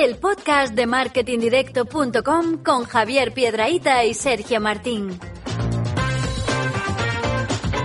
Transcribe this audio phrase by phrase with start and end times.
[0.00, 5.20] El podcast de marketingdirecto.com con Javier Piedraíta y Sergio Martín.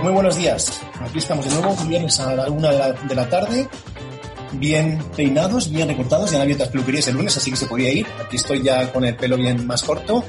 [0.02, 0.80] Muy buenos días.
[0.98, 3.68] Aquí estamos de nuevo, viernes a la una de la, de la tarde.
[4.52, 6.30] Bien peinados, bien recortados.
[6.30, 8.06] Ya han abierto las peluquerías el lunes, así que se podía ir.
[8.24, 10.24] Aquí estoy ya con el pelo bien más corto.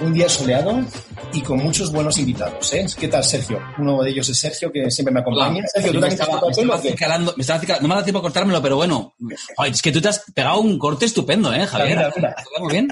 [0.00, 0.84] Un día soleado
[1.32, 2.72] y con muchos buenos invitados.
[2.72, 2.86] ¿eh?
[2.98, 3.60] ¿Qué tal, Sergio?
[3.78, 5.58] Uno de ellos es Sergio, que siempre me acompaña.
[5.58, 5.68] Hola.
[5.72, 8.62] Sergio, ¿tú me estaba, me estaba me estaba no me ha dado tiempo a cortármelo,
[8.62, 9.14] pero bueno.
[9.58, 11.96] Ay, es que tú te has pegado un corte estupendo, ¿eh, Javier?
[11.96, 12.34] Mira, mira.
[12.36, 12.88] Está muy bien.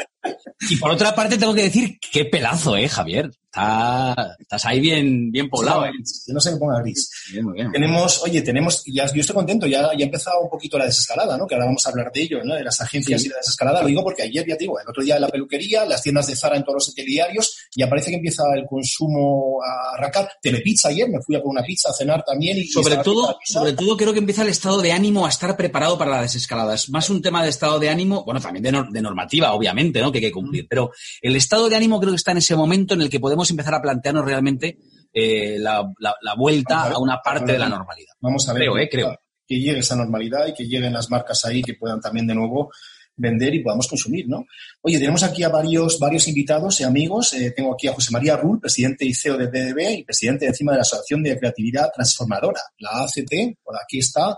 [0.69, 3.31] Y por otra parte tengo que decir, qué pelazo, ¿eh, Javier?
[3.55, 5.91] Está- estás ahí bien, bien poblado, ¿eh?
[6.27, 7.11] Que no se me ponga gris.
[7.31, 7.71] Bien, muy bien.
[7.71, 11.37] Tenemos, oye, tenemos, ya, yo estoy contento, ya, ya ha empezado un poquito la desescalada,
[11.37, 11.47] ¿no?
[11.47, 12.55] Que ahora vamos a hablar de ello, ¿no?
[12.55, 13.27] De las agencias Sí.
[13.27, 13.83] y la desescalada.
[13.83, 16.35] Lo digo porque ayer, ya digo, el otro día en la peluquería, las tiendas de
[16.37, 20.31] Zara en todos los telediarios, y aparece que empieza el consumo a arrancar.
[20.41, 22.57] Telepizza ayer, me fui a por una pizza a cenar también.
[22.57, 25.99] Y Sobre todo, sobre todo creo que empieza el estado de ánimo a estar preparado
[25.99, 26.75] para la desescalada.
[26.75, 30.01] Es más un tema de estado de ánimo, bueno, también de, nor- de normativa, obviamente,
[30.01, 30.11] ¿no?
[30.11, 30.67] Que hay que cumplir.
[30.69, 33.42] Pero el estado de ánimo creo que está en ese momento en el que podemos
[33.51, 34.79] empezar a plantearnos realmente
[35.13, 38.13] eh, la, la- la vuelta a una parte de la normalidad.
[38.21, 38.63] Vamos a ver.
[38.63, 39.17] Creo, que- eh, creo.
[39.47, 42.71] Que llegue esa normalidad y que lleguen las marcas ahí que puedan también de nuevo
[43.15, 44.47] vender y podamos consumir, ¿no?
[44.81, 47.35] Oye, tenemos aquí a varios, varios invitados y amigos.
[47.35, 50.73] Eh, tengo aquí a José María Rull, presidente y CEO de DDB y presidente encima
[50.73, 53.59] de la Asociación de Creatividad Transformadora, la ACT.
[53.63, 54.35] Por aquí está.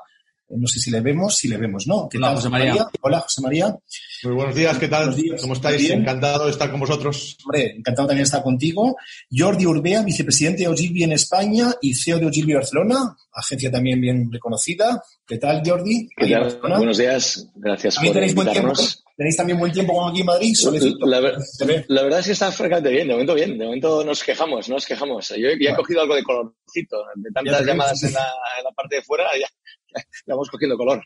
[0.49, 2.09] No sé si le vemos, si le vemos, ¿no?
[2.09, 2.87] ¿Qué Hola, tal, José María.
[3.01, 3.77] Hola, José María.
[4.25, 5.15] Muy buenos días, ¿qué tal?
[5.15, 5.41] Días.
[5.43, 5.83] ¿Cómo estáis?
[5.83, 6.01] Bien.
[6.01, 7.37] Encantado de estar con vosotros.
[7.45, 8.97] Hombre, encantado también de estar contigo.
[9.31, 14.31] Jordi Urbea, vicepresidente de Ogilvy en España y CEO de Ogilvy Barcelona, agencia también bien
[14.33, 15.03] reconocida.
[15.27, 16.09] ¿Qué tal, Jordi?
[16.17, 16.43] ¿Qué tal?
[16.43, 16.77] Barcelona.
[16.79, 18.69] Buenos días, gracias ¿También por tenéis buen tiempo?
[18.69, 19.05] invitarnos.
[19.17, 20.55] ¿Tenéis también buen tiempo como aquí en Madrid?
[21.01, 24.25] La, ver- la verdad es que está francamente bien, de momento bien, de momento nos
[24.25, 25.29] quejamos, no nos quejamos.
[25.29, 25.77] Yo ya he Bueno.
[25.77, 28.27] cogido algo de colorcito, de tantas llamadas en la,
[28.59, 29.47] en la parte de fuera, ya,
[29.95, 30.03] ya
[30.35, 31.03] vamos cogiendo color.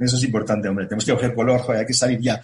[0.00, 0.86] Eso es importante, hombre.
[0.86, 2.40] Tenemos que coger color, joder, hay que salir ya.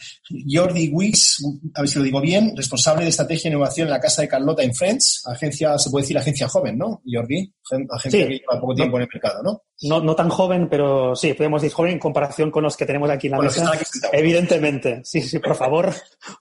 [0.48, 1.42] Jordi Wix,
[1.74, 4.28] a ver si lo digo bien, responsable de estrategia e innovación en la casa de
[4.28, 7.02] Carlota en Friends, agencia, se puede decir agencia joven, ¿no?
[7.06, 8.26] Jordi, Gen- agencia Sí.
[8.28, 9.62] que lleva poco tiempo en el mercado, ¿no?
[9.82, 13.10] No, no tan joven, pero sí, podemos decir joven en comparación con los que tenemos
[13.10, 13.70] aquí en la mesa.
[13.72, 13.84] aquí.
[14.12, 15.00] Evidentemente.
[15.04, 15.92] Sí, sí, por favor.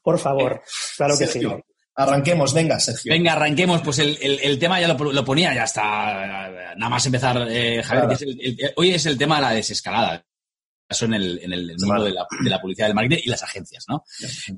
[0.04, 0.62] Por favor.
[0.98, 1.42] Claro que sí.
[1.96, 3.12] Arranquemos, venga, Sergio.
[3.14, 3.82] Venga, arranquemos.
[3.82, 6.50] Pues el, el- el tema ya lo, lo ponía, ya está.
[6.76, 7.86] Nada más empezar, eh, Javier.
[7.86, 8.08] Claro.
[8.10, 10.26] que es el- el- hoy es el tema de la desescalada.
[10.90, 13.42] Eso en el, en el mundo de la, de la publicidad del marketing y las
[13.42, 14.04] agencias, ¿no?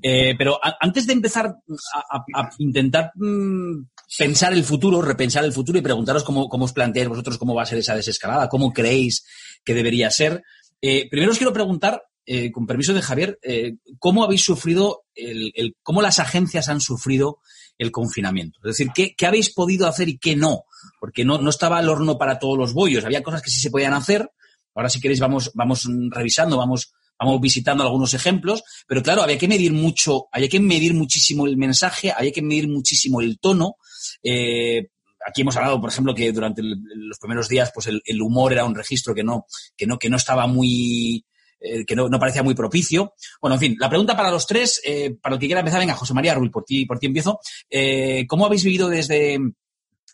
[0.02, 1.46] Eh, pero a- antes de empezar
[1.94, 3.86] a, a- a intentar mm,
[4.18, 7.64] pensar el futuro, repensar el futuro y preguntaros cómo, cómo os planteáis vosotros cómo va
[7.64, 9.26] a ser esa desescalada, cómo creéis
[9.64, 10.44] que debería ser,
[10.82, 15.76] eh, primero os quiero preguntar, eh, con permiso de Javier, eh, cómo habéis sufrido, el,
[15.84, 17.40] cómo las agencias han sufrido
[17.78, 18.60] el confinamiento.
[18.64, 20.64] Es decir, ¿qué, habéis podido hacer y qué no?
[21.00, 23.06] Porque no, no estaba el horno para todos los bollos.
[23.06, 24.30] Había cosas que sí se podían hacer.
[24.74, 28.64] Ahora, si queréis, vamos, vamos revisando, vamos, vamos visitando algunos ejemplos.
[28.88, 32.68] Pero claro, había que medir mucho, había que medir muchísimo el mensaje, había que medir
[32.68, 33.76] muchísimo el tono.
[34.24, 34.88] Eh,
[35.28, 38.66] aquí hemos hablado, por ejemplo, que durante los primeros días, pues el, el humor era
[38.66, 39.46] un registro que no,
[39.78, 41.24] que no, que no estaba muy,
[41.66, 43.14] eh, que no, parecía muy propicio.
[43.42, 45.96] Bueno, en fin, la pregunta para los tres, eh, para el que quiera empezar, venga,
[45.96, 47.40] José María Ruiz, por ti, por ti empiezo.
[47.70, 49.40] Eh, ¿Cómo habéis vivido desde,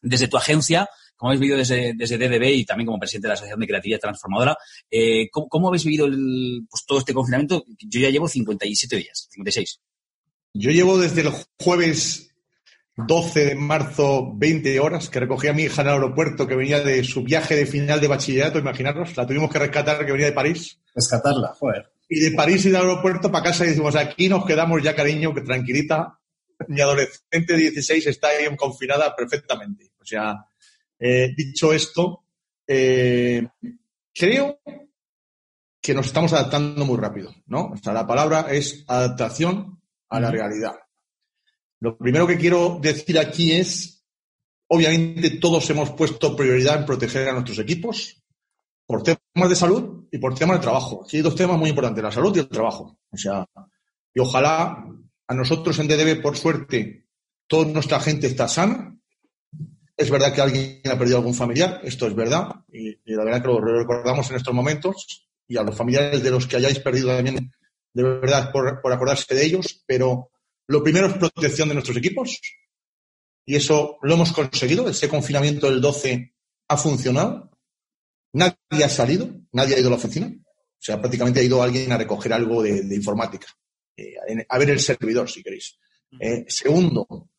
[0.02, 3.34] desde tu agencia, cómo habéis vivido desde, desde DDB y también como presidente de la
[3.34, 4.58] Asociación de Creatividad Transformadora,
[5.32, 7.64] ¿cómo, habéis vivido pues, todo este confinamiento?
[7.80, 9.80] Yo ya llevo 57 días, 56.
[10.54, 12.31] Yo llevo desde el jueves
[13.08, 16.80] 12 de marzo 20 horas que recogí a mi hija en el aeropuerto que venía
[16.80, 20.34] de su viaje de final de bachillerato, imaginaros, la tuvimos que rescatar que venía de
[20.34, 20.80] París.
[20.96, 21.92] Rescatarla, joder.
[22.10, 25.34] Y de París y del aeropuerto para casa y decimos, aquí nos quedamos ya, cariño,
[25.34, 26.20] que tranquilita.
[26.68, 29.92] Mi adolescente de 16 está ahí confinada perfectamente.
[30.00, 30.46] O sea,
[31.00, 32.26] eh, dicho esto,
[32.68, 33.48] eh,
[34.14, 34.60] creo
[35.82, 37.72] que nos estamos adaptando muy rápido, ¿no?
[37.74, 40.76] O sea, la palabra es adaptación a la realidad.
[41.82, 44.06] Lo primero que quiero decir aquí es,
[44.68, 48.22] obviamente todos hemos puesto prioridad en proteger a nuestros equipos
[48.86, 51.04] por temas de salud y por temas de trabajo.
[51.04, 53.00] Aquí hay dos temas muy importantes, la salud y el trabajo.
[53.10, 53.48] O sea,
[54.14, 54.86] y ojalá
[55.28, 57.08] a nosotros en DDB, por suerte,
[57.48, 58.96] toda nuestra gente está sana.
[59.98, 63.48] Es verdad que alguien ha perdido algún familiar, esto es verdad, y, la verdad que
[63.48, 67.52] lo recordamos en estos momentos, y a los familiares de los que hayáis perdido también,
[67.94, 70.32] de verdad, por acordarse de ellos, pero
[70.72, 72.40] lo primero es protección de nuestros equipos
[73.46, 74.88] y eso lo hemos conseguido.
[74.88, 76.34] Ese confinamiento del 12
[76.70, 77.52] ha funcionado.
[78.34, 80.28] Nadie ha salido, nadie ha ido a la oficina.
[80.28, 83.48] O sea, prácticamente ha ido alguien a recoger algo de, informática.
[83.98, 84.16] Eh,
[84.48, 85.78] a ver el servidor, si queréis.
[86.20, 87.30] Eh, segundo,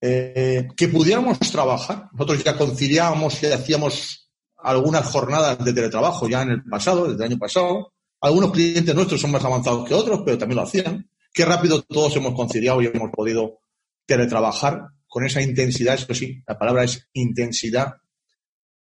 [0.00, 2.10] eh, que pudiéramos trabajar.
[2.12, 7.32] Nosotros ya conciliábamos y hacíamos algunas jornadas de teletrabajo ya en el pasado, desde el
[7.32, 7.94] año pasado.
[8.20, 11.08] Algunos clientes nuestros son más avanzados que otros, pero también lo hacían.
[11.32, 13.60] Qué rápido todos hemos conciliado y hemos podido
[14.06, 17.94] teletrabajar con esa intensidad, eso sí, la palabra es intensidad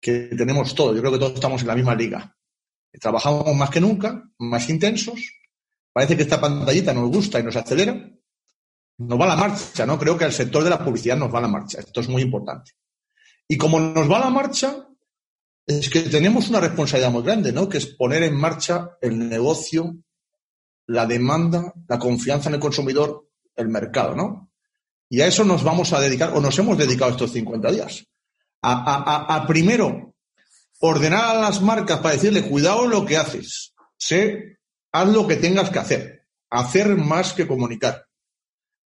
[0.00, 0.94] que tenemos todos.
[0.94, 2.36] Yo creo que todos estamos en la misma liga.
[3.00, 5.20] Trabajamos más que nunca, más intensos.
[5.92, 8.10] Parece que esta pantallita nos gusta y nos acelera.
[8.98, 9.98] Nos va la marcha, ¿no?
[9.98, 11.80] Creo que el sector de la publicidad nos va la marcha.
[11.80, 12.72] Esto es muy importante.
[13.48, 14.86] Y como nos va la marcha,
[15.66, 17.68] es que tenemos una responsabilidad muy grande, ¿no?
[17.68, 19.96] Que es poner en marcha el negocio,
[20.86, 24.50] la demanda, la confianza en el consumidor, el mercado, ¿no?
[25.08, 28.06] Y a eso nos vamos a dedicar, o nos hemos dedicado estos 50 días.
[28.62, 30.10] a primero
[30.80, 34.58] ordenar a las marcas para decirle, cuidado lo que haces, sé,
[34.92, 38.06] haz lo que tengas que hacer, hacer más que comunicar.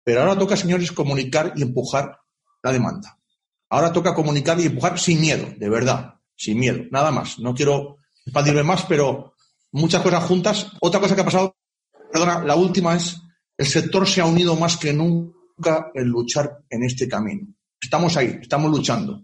[0.04, 2.18] Pero ahora toca, señores, comunicar y empujar
[2.62, 3.18] la demanda.
[3.68, 7.38] Ahora toca comunicar y empujar sin miedo, de verdad, sin miedo, nada más.
[7.38, 9.34] No quiero expandirme más, pero
[9.72, 10.68] muchas cosas juntas.
[10.80, 11.55] Otra cosa que ha pasado,
[12.16, 13.20] perdona, la última es,
[13.58, 17.46] el sector se ha unido más que nunca en luchar en este camino.
[17.80, 19.22] Estamos ahí, estamos luchando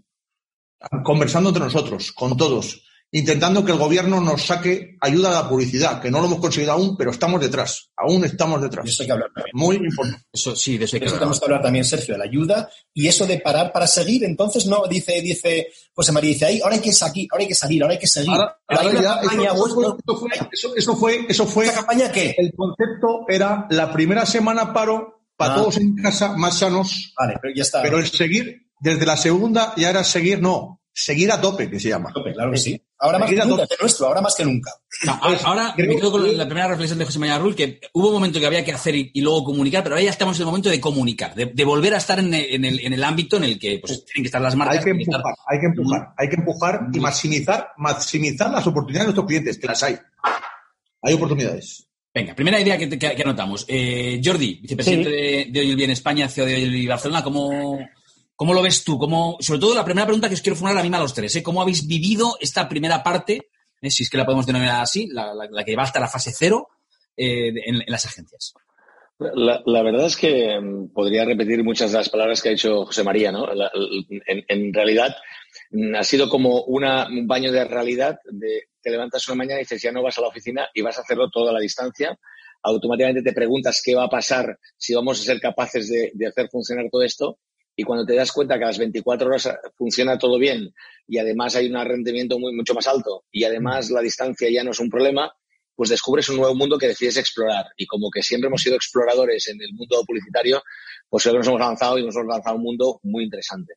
[1.03, 6.01] conversando entre nosotros, con todos, intentando que el gobierno nos saque ayuda a la publicidad,
[6.01, 8.83] que no lo hemos conseguido aún, pero estamos detrás, aún estamos detrás.
[8.83, 9.51] De eso hay que hablar también.
[9.53, 10.25] Muy importante.
[10.33, 12.69] Eso sí, de eso hay que, eso tenemos que hablar también, Sergio, de la ayuda
[12.91, 14.23] y eso de parar para seguir.
[14.23, 17.55] Entonces, no, dice, dice José María, dice ahí, ahora hay que seguir, ahora hay que
[17.55, 18.31] salir, ahora hay que seguir.
[18.31, 18.57] Ahora,
[20.75, 22.33] eso, fue, eso fue, campaña qué?
[22.35, 25.57] El concepto era la primera semana paro para ah.
[25.57, 27.13] todos en casa, más sanos.
[27.15, 27.83] Vale, pero ya está.
[27.83, 31.89] Pero el seguir desde la segunda ya era seguir, no, seguir a tope, que se
[31.89, 32.11] llama.
[32.13, 32.81] tope, claro que sí.
[32.99, 34.71] Ahora más que nunca, nuestro, ahora más que nunca.
[35.43, 38.39] ahora, me quedo con la primera reflexión de José María Rull, que hubo un momento
[38.39, 40.79] que había que hacer y, luego comunicar, pero ahora ya estamos en el momento de
[40.79, 44.41] comunicar, de, volver a estar en el, ámbito en el que pues, tienen que estar
[44.41, 44.77] las marcas.
[44.77, 49.07] Hay que empujar, hay que empujar, hay que empujar y maximizar, maximizar las oportunidades de
[49.07, 49.97] nuestros clientes, que las hay.
[51.01, 51.85] Hay oportunidades.
[52.13, 53.65] Venga, primera idea que, anotamos.
[53.67, 57.79] Eh, Jordi, vicepresidente de, de Hoy en España, CEO de Hoy Barcelona, ¿cómo,
[58.35, 58.97] ¿Cómo lo ves tú?
[58.97, 61.35] ¿Cómo, sobre todo la primera pregunta que os quiero formular a mí a los tres.
[61.35, 61.43] ¿eh?
[61.43, 63.49] ¿Cómo habéis vivido esta primera parte,
[63.81, 65.33] eh, si es que la podemos denominar así, la,
[65.63, 66.69] que va hasta la fase cero
[67.15, 68.53] eh, en, las agencias?
[69.19, 73.03] La, verdad es que mm, podría repetir muchas de las palabras que ha dicho José
[73.03, 73.31] María.
[73.31, 73.47] ¿no?
[73.47, 75.15] en, realidad
[75.69, 79.81] mm, ha sido como un baño de realidad de te levantas una mañana y dices
[79.81, 82.17] ya no vas a la oficina y vas a hacerlo toda la distancia.
[82.63, 86.87] Automáticamente te preguntas qué va a pasar si vamos a ser capaces de hacer funcionar
[86.91, 87.37] todo esto
[87.75, 90.73] y cuando te das cuenta que a las 24 horas funciona todo bien
[91.07, 94.71] y además hay un rendimiento muy, mucho más alto y además la distancia ya no
[94.71, 95.33] es un problema,
[95.75, 97.65] pues descubres un nuevo mundo que decides explorar.
[97.77, 100.61] Y como que siempre hemos sido exploradores en el mundo publicitario,
[101.09, 103.73] pues creo que nos hemos avanzado y nos hemos lanzado a un mundo muy interesante.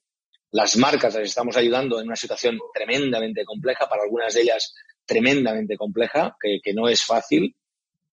[0.51, 4.75] Las marcas las estamos ayudando en una situación tremendamente compleja, para algunas de ellas
[5.07, 7.55] tremendamente compleja, que, que no es fácil.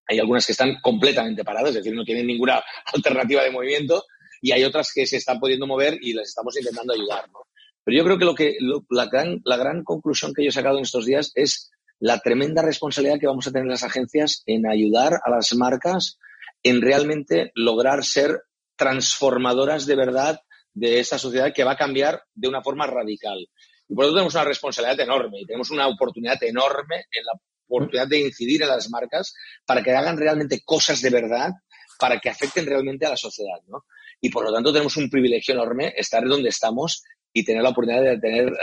[0.07, 4.05] Hay algunas que están completamente paradas, es decir, no tienen ninguna alternativa de movimiento
[4.43, 7.47] y hay otras que se están pudiendo mover y las estamos intentando ayudar, ¿no?
[7.85, 8.57] Pero yo creo que lo que
[8.89, 12.61] la, gran, la gran conclusión que yo he sacado en estos días es la tremenda
[12.61, 16.19] responsabilidad que vamos a tener las agencias en ayudar a las marcas
[16.61, 18.41] en realmente lograr ser
[18.75, 20.41] transformadoras de verdad
[20.73, 23.47] de esta sociedad que va a cambiar de una forma radical.
[23.87, 28.09] Y por eso tenemos una responsabilidad enorme y tenemos una oportunidad enorme en la oportunidad
[28.09, 29.33] de incidir en las marcas
[29.65, 31.51] para que hagan realmente cosas de verdad,
[31.97, 33.85] para que afecten realmente a la sociedad, ¿no?
[34.23, 37.03] Y por lo tanto tenemos un privilegio enorme estar donde estamos
[37.33, 38.53] y tener la oportunidad de tener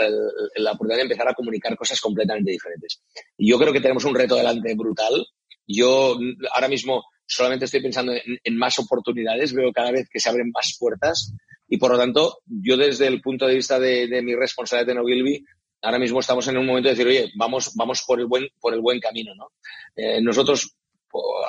[0.57, 3.03] la oportunidad de empezar a comunicar cosas completamente diferentes.
[3.37, 5.23] Yo creo que tenemos un reto delante brutal.
[5.67, 6.19] Yo
[6.55, 10.79] ahora mismo solamente estoy pensando en, más oportunidades, veo cada vez que se abren más
[10.81, 11.35] puertas
[11.69, 15.45] y por lo tanto yo desde el punto de vista de, mi responsabilidad en Ogilvy,
[15.83, 18.73] ahora mismo estamos en un momento de decir, oye, vamos, vamos por el buen, por
[18.73, 19.53] el buen camino, ¿no?
[19.95, 20.75] Eh, nosotros,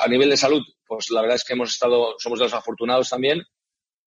[0.01, 3.09] a nivel de salud, pues la verdad es que hemos estado, somos de los afortunados
[3.09, 3.41] también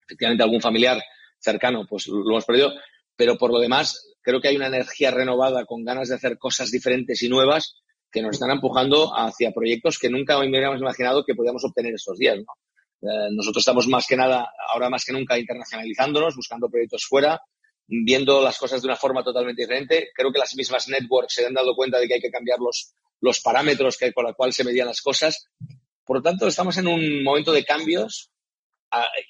[0.06, 1.02] efectivamente algún familiar
[1.38, 2.72] cercano, pues lo hemos perdido,
[3.16, 6.70] pero por lo demás creo que hay una energía renovada con ganas de hacer cosas
[6.70, 7.76] diferentes y nuevas
[8.10, 12.38] que nos están empujando hacia proyectos que nunca hubiéramos imaginado que podíamos obtener estos días.
[12.38, 17.40] Eh, nosotros estamos más que nada, ahora más que nunca, internacionalizándonos, buscando proyectos fuera.
[17.88, 20.08] viendo las cosas de una forma totalmente diferente.
[20.12, 22.94] Creo que las mismas networks se han dado cuenta de que hay que cambiar los,
[23.20, 25.46] los parámetros con los cuales se medían las cosas.
[26.04, 28.32] Por lo tanto, estamos en un momento de cambios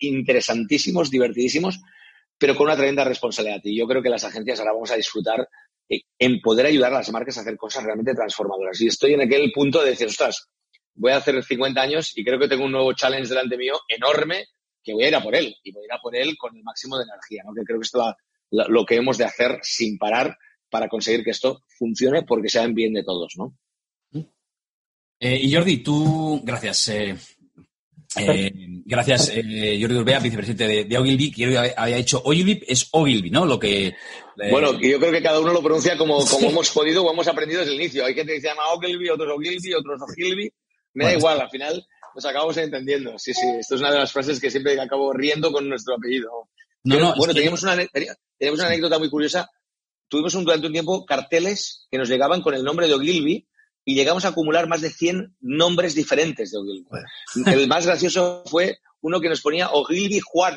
[0.00, 1.80] interesantísimos, divertidísimos,
[2.38, 3.60] pero con una tremenda responsabilidad.
[3.64, 5.48] Y yo creo que las agencias ahora vamos a disfrutar
[5.88, 8.80] en poder ayudar a las marcas a hacer cosas realmente transformadoras.
[8.80, 10.48] Y estoy en aquel punto de decir, ostras,
[10.94, 14.46] voy a hacer 50 años y creo que tengo un nuevo challenge delante mío enorme
[14.82, 16.56] que voy a ir a por él y voy a ir a por él con
[16.56, 17.52] el máximo de energía, ¿no?
[17.54, 18.14] que creo que esto es
[18.68, 20.36] lo que hemos de hacer sin parar
[20.70, 23.34] para conseguir que esto funcione porque sea en bien de todos.
[23.36, 23.56] ¿no?
[25.18, 26.88] Eh, y Jordi, tú, gracias.
[26.88, 27.16] Eh,
[28.16, 28.52] eh,
[28.84, 33.46] gracias, eh, Jordi Urbea, vicepresidente de, de Ogilvy, que había hecho Ogilvy, es Ogilvy, ¿no?
[33.46, 33.94] Lo que...
[34.50, 37.60] Bueno, yo creo que cada uno lo pronuncia como, como hemos podido o hemos aprendido
[37.60, 38.04] desde el inicio.
[38.04, 40.52] Hay gente que se llama Ogilvy, otros Ogilvy, otros Ogilvy.
[40.92, 43.18] Me da igual, al final nos acabamos entendiendo.
[43.18, 46.48] Sí, sí, esto es una de las frases que siempre acabo riendo con nuestro apellido.
[46.84, 49.50] No, no, bueno, teníamos, una, teníamos una anécdota muy curiosa.
[50.08, 53.46] Tuvimos un, durante un tiempo carteles que nos llegaban con el nombre de Ogilvy
[53.88, 56.88] y llegamos a acumular más de 100 nombres diferentes de Ogilvy.
[57.46, 60.56] El más gracioso fue uno que nos ponía Ogilvy Juan,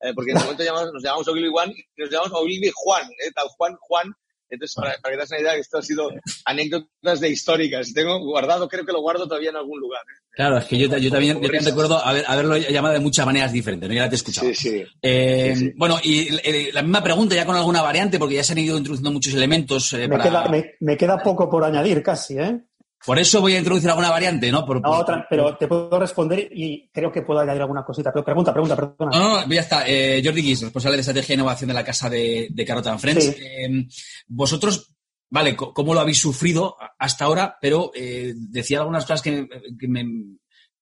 [0.00, 3.02] eh, porque en ese momento llamamos, nos llamamos Ogilvy Juan y nos llamamos Ogilvy Juan,
[3.04, 4.12] eh, tal Juan, Juan.
[4.50, 6.08] Entonces, para, para, que te das una idea, esto ha sido
[6.44, 7.92] anécdotas de históricas.
[7.92, 10.00] Tengo guardado, creo que lo guardo todavía en algún lugar.
[10.02, 10.22] ¿eh?
[10.30, 13.88] Claro, es que yo, yo también, yo recuerdo haber, haberlo llamado de muchas maneras diferentes,
[13.88, 13.94] ¿no?
[13.94, 14.46] Ya te he escuchado.
[14.48, 14.84] Sí, sí.
[15.02, 15.72] Eh, sí, sí.
[15.76, 18.78] Bueno, y eh, la misma pregunta, ya con alguna variante, porque ya se han ido
[18.78, 19.92] introduciendo muchos elementos.
[19.92, 20.22] Me, para...
[20.22, 22.58] queda, me, me, queda poco por añadir, casi, ¿eh?
[23.04, 24.66] Por eso voy a introducir alguna variante, ¿no?
[24.66, 28.12] Por, no, otra, pero te puedo responder y creo que puedo añadir alguna cosita.
[28.12, 29.18] Pero pregunta, pregunta, perdona.
[29.18, 29.88] No, no, ya está.
[29.88, 33.24] Eh, Jordi Guis, responsable de estrategia e innovación de la casa de, de Carota Friends.
[33.24, 33.36] Sí.
[33.40, 33.86] Eh,
[34.26, 34.94] vosotros,
[35.30, 37.56] vale, ¿cómo lo habéis sufrido hasta ahora?
[37.60, 40.04] Pero eh, decía algunas cosas que, que, me,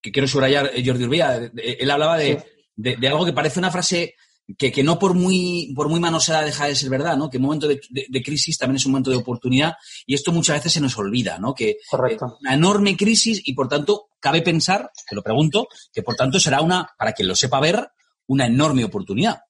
[0.00, 1.50] que quiero subrayar eh, Jordi Urbía.
[1.54, 2.46] Él hablaba de, sí.
[2.76, 4.14] de, de, algo que parece una frase
[4.58, 7.28] que, que, no por muy, por muy manoseada deja de ser verdad, ¿no?
[7.28, 9.74] Que un momento de, de, de, crisis también es un momento de oportunidad
[10.06, 11.54] y esto muchas veces se nos olvida, ¿no?
[11.54, 12.38] Que Correcto.
[12.40, 16.60] una enorme crisis y por tanto cabe pensar, te lo pregunto, que por tanto será
[16.60, 17.88] una, para quien lo sepa ver,
[18.28, 19.40] una enorme oportunidad.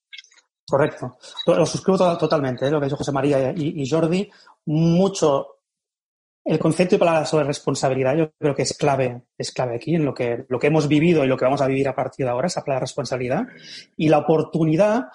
[0.68, 1.18] Correcto.
[1.46, 2.70] Lo suscribo totalmente, ¿eh?
[2.70, 4.28] lo que ha dicho José María y, y Jordi.
[4.66, 5.55] Mucho
[6.46, 10.04] el concepto y palabra sobre responsabilidad yo creo que es clave, es clave aquí en
[10.04, 12.30] lo que, lo que hemos vivido y lo que vamos a vivir a partir de
[12.30, 13.42] ahora, esa palabra responsabilidad.
[13.96, 15.06] Y la oportunidad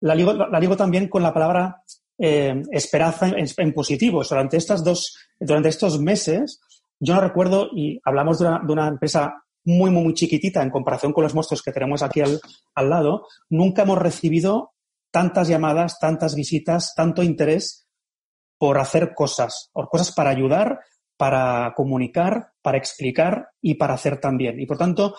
[0.00, 1.82] la ligo, también con la palabra
[2.18, 4.22] eh, esperanza en, en, positivo.
[4.22, 6.60] Durante, estas dos, durante estos meses,
[6.98, 10.70] yo no recuerdo, y hablamos de una, de una empresa muy, muy, muy chiquitita en
[10.70, 12.40] comparación con los monstruos que tenemos aquí al,
[12.74, 14.72] al lado, nunca hemos recibido
[15.12, 17.83] tantas llamadas, tantas visitas, tanto interés
[18.58, 20.80] por hacer cosas, por cosas para ayudar,
[21.16, 24.60] para comunicar, para explicar y para hacer también.
[24.60, 25.14] Y por tanto,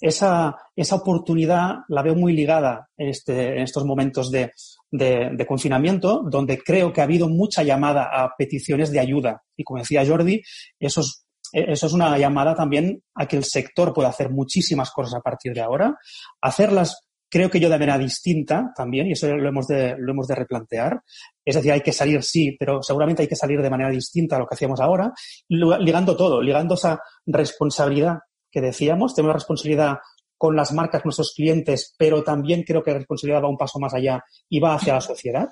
[0.00, 4.52] esa, esa oportunidad la veo muy ligada en, este, en estos momentos de,
[4.90, 9.42] de, de, confinamiento, donde creo que ha habido mucha llamada a peticiones de ayuda.
[9.56, 10.42] Y como decía Jordi,
[10.78, 15.14] eso es, eso es una llamada también a que el sector pueda hacer muchísimas cosas
[15.14, 15.96] a partir de ahora,
[16.40, 20.26] hacerlas creo que yo de manera distinta también, y eso lo hemos, de, lo hemos
[20.26, 21.00] de replantear.
[21.44, 24.40] Es decir, hay que salir, sí, pero seguramente hay que salir de manera distinta a
[24.40, 25.12] lo que hacíamos ahora,
[25.48, 28.18] ligando todo, ligando esa responsabilidad
[28.50, 29.98] que decíamos, tenemos responsabilidad
[30.36, 33.94] con las marcas, nuestros clientes, pero también creo que la responsabilidad va un paso más
[33.94, 35.48] allá y va hacia la sociedad.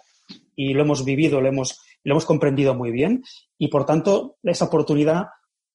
[0.56, 3.22] Y lo hemos vivido, lo hemos, lo hemos comprendido muy bien.
[3.58, 5.26] Y por tanto, esa oportunidad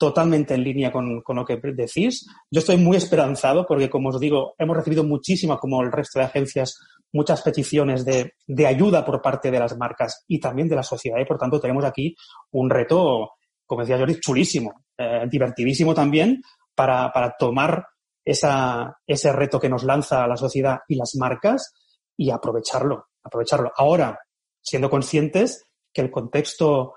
[0.03, 2.27] totalmente en línea con, con, lo que decís.
[2.51, 6.25] Yo estoy muy esperanzado porque, como os digo, hemos recibido muchísima, como el resto de
[6.25, 6.77] agencias,
[7.13, 11.19] muchas peticiones de, de ayuda por parte de las marcas y también de la sociedad.
[11.22, 12.13] Y, por tanto, tenemos aquí
[12.51, 13.31] un reto,
[13.65, 16.41] como decía Jordi, chulísimo, eh, divertidísimo también
[16.75, 17.86] para, para tomar
[18.25, 21.74] esa, ese reto que nos lanza la sociedad y las marcas
[22.17, 23.72] y aprovecharlo, aprovecharlo.
[23.77, 24.19] Ahora,
[24.62, 26.95] siendo conscientes que el contexto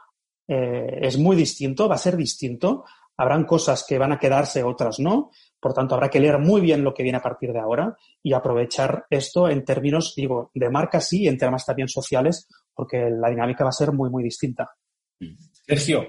[0.49, 2.85] eh, es muy distinto, va a ser distinto.
[3.17, 5.31] Habrán cosas que van a quedarse, otras no.
[5.59, 8.33] Por tanto, habrá que leer muy bien lo que viene a partir de ahora y
[8.33, 13.65] aprovechar esto en términos, digo, de marca sí en temas también sociales, porque la dinámica
[13.65, 14.71] va a ser muy, muy distinta.
[15.67, 16.07] Sergio,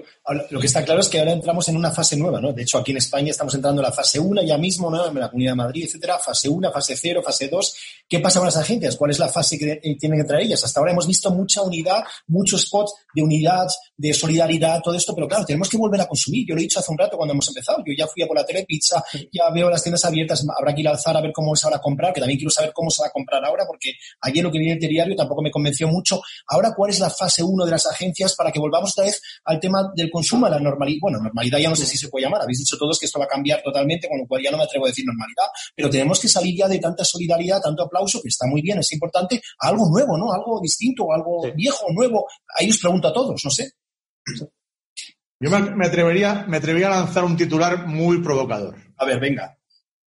[0.50, 2.52] lo que está claro es que ahora entramos en una fase nueva, ¿no?
[2.52, 5.08] De hecho, aquí en España estamos entrando en la fase 1 ya mismo, ¿no?
[5.08, 7.74] En la Comunidad de Madrid, etcétera, fase 1, fase 0, fase 2.
[8.08, 8.94] ¿Qué pasa con las agencias?
[8.94, 10.62] ¿Cuál es la fase que tienen que traer ellas?
[10.62, 15.26] Hasta ahora hemos visto mucha unidad, muchos spots de unidad, de solidaridad, todo esto, pero
[15.26, 16.46] claro, tenemos que volver a consumir.
[16.46, 17.78] Yo lo he dicho hace un rato cuando hemos empezado.
[17.84, 20.88] Yo ya fui a por la telepizza, ya veo las tiendas abiertas, habrá que ir
[20.88, 23.02] a alzar a ver cómo se va a comprar, que también quiero saber cómo se
[23.02, 26.22] va a comprar ahora, porque ayer lo que viene el diario tampoco me convenció mucho.
[26.46, 29.58] Ahora, ¿cuál es la fase 1 de las agencias para que volvamos otra vez al
[29.58, 30.98] tema del consumo, a la normalidad?
[31.00, 32.42] Bueno, normalidad ya no sé si se puede llamar.
[32.42, 34.64] Habéis dicho todos que esto va a cambiar totalmente, con lo cual ya no me
[34.64, 38.28] atrevo a decir normalidad, pero tenemos que salir ya de tanta solidaridad, tanto aplauso, que
[38.28, 40.32] está muy bien, es importante, a algo nuevo, ¿no?
[40.32, 42.26] Algo distinto, algo viejo, nuevo.
[42.58, 43.72] Ahí os pregunto a todos, no sé.
[45.40, 48.76] Yo me atrevería, me atrevería a lanzar un titular muy provocador.
[48.98, 49.56] A ver, venga.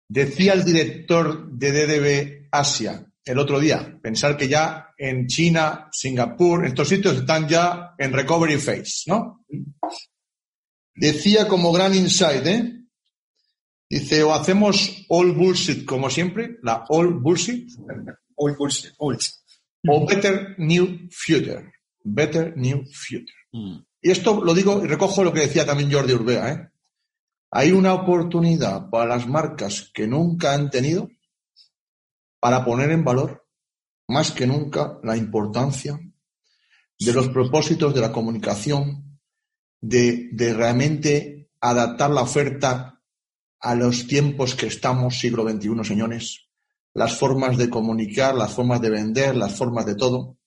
[0.07, 6.67] Decía el director de DDB Asia el otro día, pensar que ya en China, Singapur,
[6.67, 9.47] estos sitios están ya en recovery phase, ¿no?
[10.95, 12.81] Decía como gran insight, ¿eh?
[13.89, 17.71] Dice, o hacemos all bullshit como siempre, la all bullshit.
[18.35, 19.17] All bullshit, all.
[19.89, 21.73] O better new future.
[22.03, 23.35] Better new future.
[23.53, 23.79] Mm.
[24.03, 26.69] Y esto lo digo y recojo lo que decía también Jordi Urbea, ¿eh?
[27.53, 31.11] Hay una oportunidad para las marcas que nunca han tenido
[32.41, 33.47] para poner en valor
[34.09, 36.01] más que nunca la importancia
[36.99, 39.21] de los propósitos de la comunicación,
[39.81, 43.01] de, de realmente adaptar la oferta
[43.61, 46.49] a los tiempos que estamos, siglo XXI, señores,
[46.95, 50.19] las formas de comunicar, las formas de vender, las formas de todo.
[50.19, 50.39] O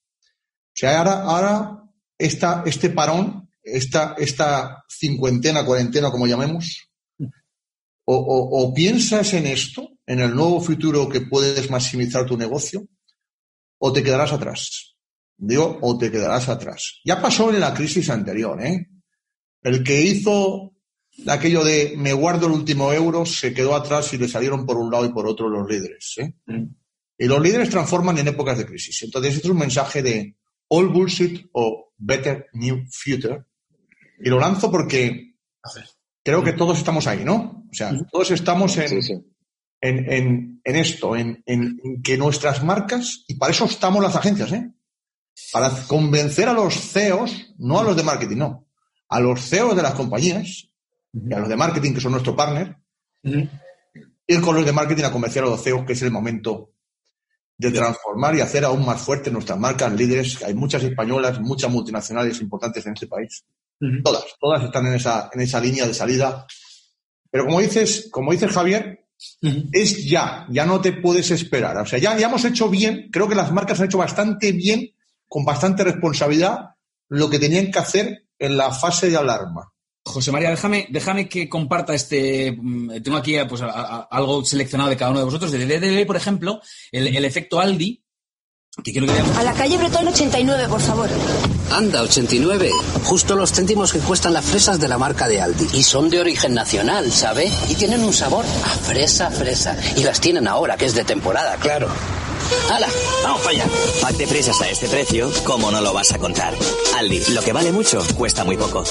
[0.73, 1.83] sea, ahora, ahora
[2.17, 6.89] esta, este parón, esta, esta cincuentena, cuarentena, como llamemos,
[8.05, 12.87] o, piensas en esto, en el nuevo futuro que puedes maximizar tu negocio,
[13.77, 14.95] o te quedarás atrás.
[15.37, 17.01] Digo, o te quedarás atrás.
[17.03, 18.87] Ya pasó en la crisis anterior, ¿eh?
[19.61, 20.73] El que hizo
[21.27, 24.91] aquello de me guardo el último euro se quedó atrás y le salieron por un
[24.91, 26.15] lado y por otro los líderes.
[26.17, 26.33] ¿eh?
[26.45, 26.65] Mm.
[27.17, 29.03] Y los líderes transforman en épocas de crisis.
[29.03, 30.35] Entonces, esto es un mensaje de
[30.67, 33.43] all bullshit o better new future.
[34.19, 35.35] Y lo lanzo porque
[36.23, 37.65] creo que todos estamos ahí, ¿no?
[37.69, 39.01] O sea, todos estamos en,
[39.85, 41.43] En, esto, en,
[42.01, 44.71] que nuestras marcas, y para eso estamos las agencias, ¿eh?
[45.51, 48.67] Para convencer a los CEOs, no a los de marketing, no,
[49.09, 50.69] a los CEOs de las compañías
[51.11, 52.77] y a los de marketing, que son nuestro partner,
[53.23, 56.71] ir con los de marketing a convencer a los CEOs que es el momento
[57.57, 60.41] de transformar y hacer aún más fuertes nuestras marcas líderes.
[60.43, 63.43] Hay muchas españolas, muchas multinacionales importantes en este país.
[64.01, 66.47] Todas, todas están en esa, en esa línea de salida.
[67.29, 69.02] Pero como dices, como dices Javier,
[69.71, 71.77] es ya, ya no te puedes esperar.
[71.77, 74.91] O sea, ya, ya hemos hecho bien, creo que las marcas han hecho bastante bien,
[75.27, 76.75] con bastante responsabilidad,
[77.09, 79.73] lo que tenían que hacer en la fase de alarma.
[80.05, 82.51] José María, déjame, déjame que comparta este.
[82.51, 85.51] Mm, tengo aquí pues, algo seleccionado de cada uno de vosotros.
[85.51, 88.02] De DDB, por ejemplo, el, efecto Aldi.
[88.81, 91.07] Quiero que A la calle Bretón 89, por favor.
[91.71, 92.71] Anda, 89.
[93.03, 95.67] Justo los céntimos que cuestan las fresas de la marca de Aldi.
[95.73, 97.51] Y son de origen nacional, ¿sabe?
[97.69, 99.77] Y tienen un sabor a fresa, fresa.
[99.95, 101.87] Y las tienen ahora, que es de temporada, claro.
[102.71, 102.87] ¡Hala!
[103.23, 103.65] ¡Vamos para allá!
[104.01, 106.55] Pack de fresas a este precio, ¿cómo no lo vas a contar?
[106.97, 108.83] Aldi, lo que vale mucho, cuesta muy poco.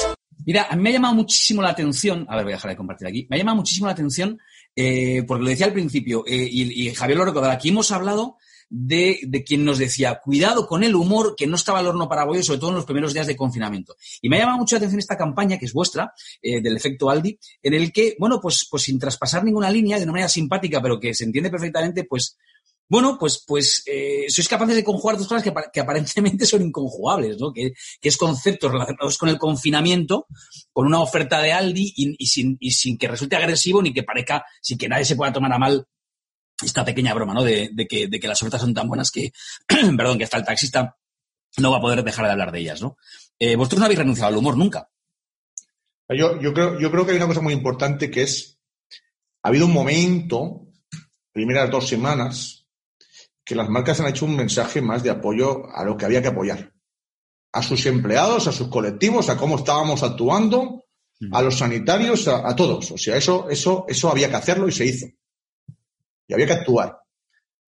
[0.47, 2.77] Mira, a mí me ha llamado muchísimo la atención, a ver, voy a dejar de
[2.77, 4.39] compartir aquí, me ha llamado muchísimo la atención,
[4.75, 8.39] eh, porque lo decía al principio, eh, y, Javier lo recordará, aquí hemos hablado
[8.75, 12.43] de, quien nos decía, cuidado con el humor, que no estaba al horno para bollo,
[12.43, 13.97] sobre todo en los primeros días de confinamiento.
[14.23, 17.11] Y me ha llamado mucho la atención esta campaña, que es vuestra, eh, del efecto
[17.11, 20.81] Aldi, en el que, bueno, pues, pues sin traspasar ninguna línea, de una manera simpática,
[20.81, 22.39] pero que se entiende perfectamente, pues
[22.89, 27.53] bueno, pues, pues eh, sois capaces de conjugar dos cosas que, aparentemente son inconjugables, ¿no?
[27.53, 30.27] Que, es conceptos relacionados con el confinamiento,
[30.73, 34.77] con una oferta de Aldi y, sin, sin que resulte agresivo ni que parezca, sin
[34.77, 35.87] que nadie se pueda tomar a mal
[36.63, 37.43] esta pequeña broma, ¿no?
[37.43, 39.33] De, que, de que las ofertas son tan buenas que,
[39.97, 40.97] perdón, que hasta el taxista
[41.59, 42.97] no va a poder dejar de hablar de ellas, ¿no?
[43.39, 44.89] Eh, vosotros no habéis renunciado al humor nunca.
[46.09, 48.59] Yo, yo, creo, yo creo que hay una cosa muy importante que es,
[49.43, 50.67] ha habido un momento,
[51.33, 52.67] primeras dos semanas,
[53.45, 56.29] que las marcas han hecho un mensaje más de apoyo a lo que había que
[56.29, 56.73] apoyar.
[57.53, 60.85] A sus empleados, a sus colectivos, a cómo estábamos actuando,
[61.31, 62.91] a los sanitarios, a, todos.
[62.93, 65.07] O sea, eso, eso, eso había que hacerlo y se hizo.
[66.27, 66.99] Y había que actuar.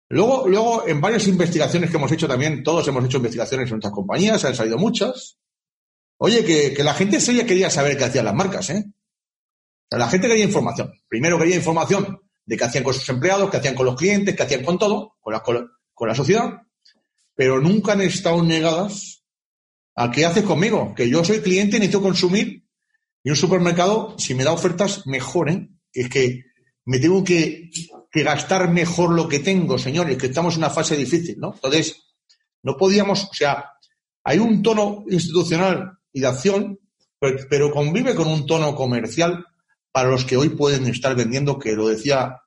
[0.09, 3.93] Luego, luego, en varias investigaciones que hemos hecho también, todos hemos hecho investigaciones en nuestras
[3.93, 5.37] compañías, han salido muchas.
[6.17, 8.85] Oye, que, que la gente seria quería saber qué hacían las marcas, ¿eh?
[9.89, 10.91] la gente quería información.
[11.07, 14.43] Primero quería información de qué hacían con sus empleados, qué hacían con los clientes, qué
[14.43, 16.61] hacían con todo, con la, con la sociedad,
[17.35, 19.23] pero nunca han estado negadas
[19.95, 22.63] a qué haces conmigo, que yo soy cliente y necesito consumir
[23.23, 25.49] y un supermercado, si me da ofertas, mejor,
[25.93, 26.43] Es que
[26.85, 27.69] me tengo que,
[28.11, 31.53] que, gastar mejor lo que tengo, señores, que estamos en una fase difícil, ¿no?
[31.53, 32.03] Entonces,
[32.63, 33.71] no podíamos, o sea,
[34.23, 36.79] hay un tono institucional y de acción,
[37.19, 39.45] pero, pero convive con un tono comercial
[39.91, 42.41] para los que hoy pueden estar vendiendo, que lo decía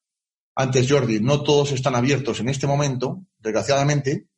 [0.55, 4.29] antes Jordi, no todos están abiertos en este momento, desgraciadamente,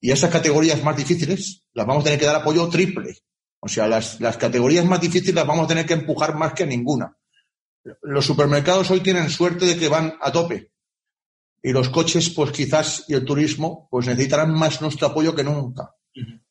[0.00, 3.16] y esas categorías más difíciles las vamos a tener que dar apoyo triple.
[3.60, 6.66] O sea, las, las categorías más difíciles las vamos a tener que empujar más que
[6.66, 7.16] ninguna.
[8.02, 10.70] Los supermercados hoy tienen suerte de que van a tope.
[11.62, 15.94] Y los coches, pues quizás, y el turismo, pues necesitarán más nuestro apoyo que nunca.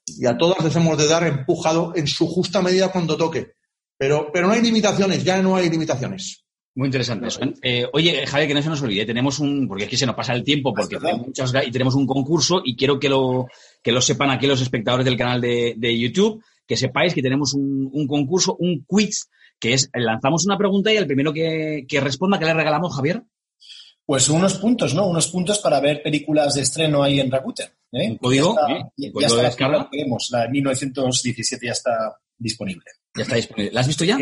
[0.06, 3.54] Y a todas les hemos de dar empujado en su justa medida cuando toque.
[3.98, 6.46] Pero, pero no hay limitaciones, ya no hay limitaciones.
[6.76, 7.40] Muy interesante eso.
[7.64, 10.34] Eh, oye, Javier, que no se nos olvide, tenemos un, porque aquí se nos pasa
[10.34, 13.48] el tiempo, porque tenemos muchas, y tenemos un concurso y quiero que lo,
[13.82, 17.56] que lo sepan aquí los espectadores del canal de, de YouTube, que sepáis que tenemos
[17.56, 19.28] un, un, concurso, un quiz,
[19.60, 23.24] que es, lanzamos una pregunta y el primero que, que responda, ¿qué le regalamos, Javier?
[24.06, 25.06] Pues unos puntos, ¿no?
[25.06, 27.68] Unos puntos para ver películas de estreno ahí en Rakuten.
[27.92, 28.12] ¿eh?
[28.12, 28.56] ¿Un código?
[28.56, 29.04] Ya está, ¿Sí?
[29.06, 29.90] ya ¿Código está de descarga?
[30.32, 32.86] la de 1917 ya está disponible.
[33.16, 33.74] Ya está disponible.
[33.74, 34.18] ¿La has visto ya?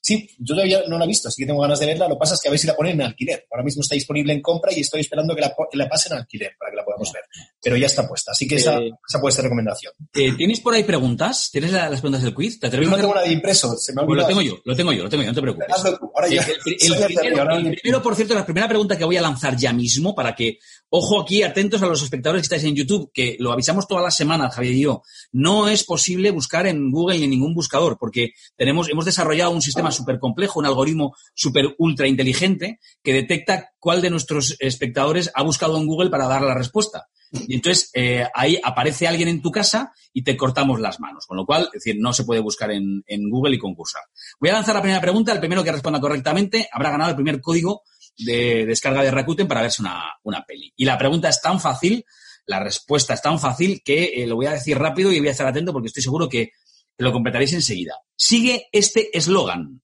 [0.00, 2.08] Sí, yo todavía no la he visto, así que tengo ganas de verla.
[2.08, 3.46] Lo que pasa es que a ver si la ponen en alquiler.
[3.50, 6.18] Ahora mismo está disponible en compra y estoy esperando que la, que la pasen en
[6.20, 7.22] alquiler para que la podamos ver.
[7.60, 9.92] Pero ya está puesta, así que esa, Eh, esa puede ser recomendación.
[10.14, 11.48] Eh, ¿Tienes por ahí preguntas?
[11.50, 12.60] ¿Tienes la- las preguntas del quiz?
[12.60, 14.58] ¿Te atreves no a tengo nada de impreso, se me ha Pues lo tengo yo,
[14.64, 15.68] lo tengo yo, lo tengo yo, no te preocupes.
[15.70, 16.42] Hazlo tú, ahora ya.
[16.42, 19.22] El, primero, tercio, ahora el ni- primero, por cierto, la primera pregunta que voy a
[19.22, 20.58] lanzar ya mismo para que,
[20.90, 24.16] ojo aquí, atentos a los espectadores que estáis en YouTube, que lo avisamos todas las
[24.16, 28.30] semanas, Javier y yo, no es posible buscar en Google ni en ningún buscador, porque
[28.56, 34.00] tenemos, hemos desarrollado un sistema súper complejo, un algoritmo súper ultra inteligente que detecta cuál
[34.00, 36.87] de nuestros espectadores ha buscado en Google para dar la respuesta.
[37.30, 41.26] Y entonces eh, ahí aparece alguien en tu casa y te cortamos las manos.
[41.26, 44.02] Con lo cual, es decir, no se puede buscar en, Google y concursar.
[44.40, 45.32] Voy a lanzar la primera pregunta.
[45.32, 47.82] El primero que responda correctamente habrá ganado el primer código
[48.16, 50.72] de descarga de Rakuten para verse una, una peli.
[50.76, 52.04] Y la pregunta es tan fácil,
[52.46, 55.32] la respuesta es tan fácil que eh, lo voy a decir rápido y voy a
[55.32, 56.52] estar atento porque estoy seguro que
[56.96, 57.94] lo completaréis enseguida.
[58.16, 59.82] Sigue este eslogan.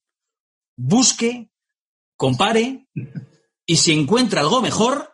[0.77, 1.51] Busque,
[2.17, 2.89] compare
[3.67, 5.14] y si encuentra algo mejor,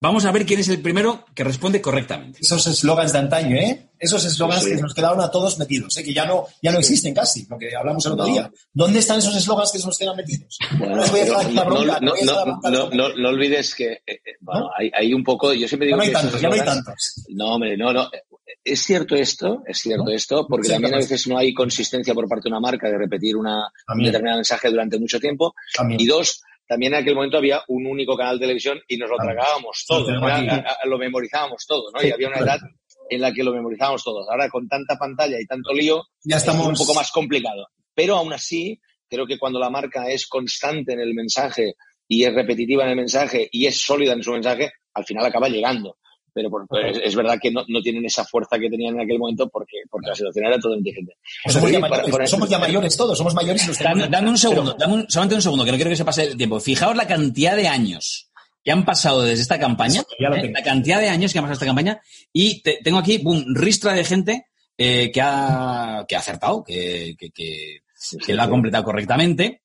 [0.00, 2.38] vamos a ver quién es el primero que responde correctamente.
[2.42, 3.90] Esos eslogans de antaño, ¿eh?
[3.98, 4.74] Esos eslogans Sí.
[4.76, 6.04] que nos quedaron a todos metidos, ¿eh?
[6.04, 8.50] que ya no, ya no existen casi, lo que hablamos el otro día.
[8.72, 10.58] ¿Dónde están esos eslogans que se nos quedan metidos?
[10.78, 11.64] Bueno, Les voy a dejar aquí la
[12.00, 14.70] no, olvides que eh, eh, bueno, ¿No?
[14.76, 16.60] hay, hay un poco, yo siempre Ya digo no hay que tantos, ya no hay
[16.60, 17.24] tantos.
[17.30, 18.10] No, hombre, no, no.
[18.62, 20.10] Es cierto esto, es cierto ¿No?
[20.10, 22.98] esto, porque Sí, también a veces no hay consistencia por parte de una marca de
[22.98, 25.54] repetir una, un determinado mensaje durante mucho tiempo.
[25.74, 26.00] También.
[26.00, 29.16] Y dos, también en aquel momento había un único canal de televisión y nos lo
[29.16, 30.06] tragábamos todo,
[30.56, 32.02] era- lo memorizábamos todo, ¿no?
[32.02, 32.58] Y había una edad
[33.08, 34.26] en la que lo memorizábamos todos.
[34.28, 37.68] Ahora con tanta pantalla y tanto lío, Ya estamos es un poco más complicado.
[37.94, 41.74] Pero aún así, creo que cuando la marca es constante en el mensaje
[42.08, 45.48] y es repetitiva en el mensaje y es sólida en su mensaje, al final acaba
[45.48, 45.98] llegando.
[46.36, 49.00] Pero, por- pero es, es verdad que no, no tienen esa fuerza que tenían en
[49.00, 51.14] aquel momento porque, porque la situación era totalmente diferente.
[51.42, 53.94] Pues somos, ya Para- mayores, para- somos ya mayores todos, somos mayores y nos Dame,
[53.94, 56.24] tenemos- dame un segundo, dame un- solamente un segundo, que no quiero que se pase
[56.24, 56.60] el tiempo.
[56.60, 58.30] Fijaos la cantidad de años
[58.62, 60.50] que han pasado desde esta campaña, Eso, ya lo ¿eh?
[60.52, 62.02] la cantidad de años que han pasado esta campaña,
[62.34, 64.46] y te- tengo aquí, boom, ristra de gente
[64.76, 67.78] eh, que, ha, que ha acertado, que, que, que-
[68.26, 69.62] que lo ha completado correctamente.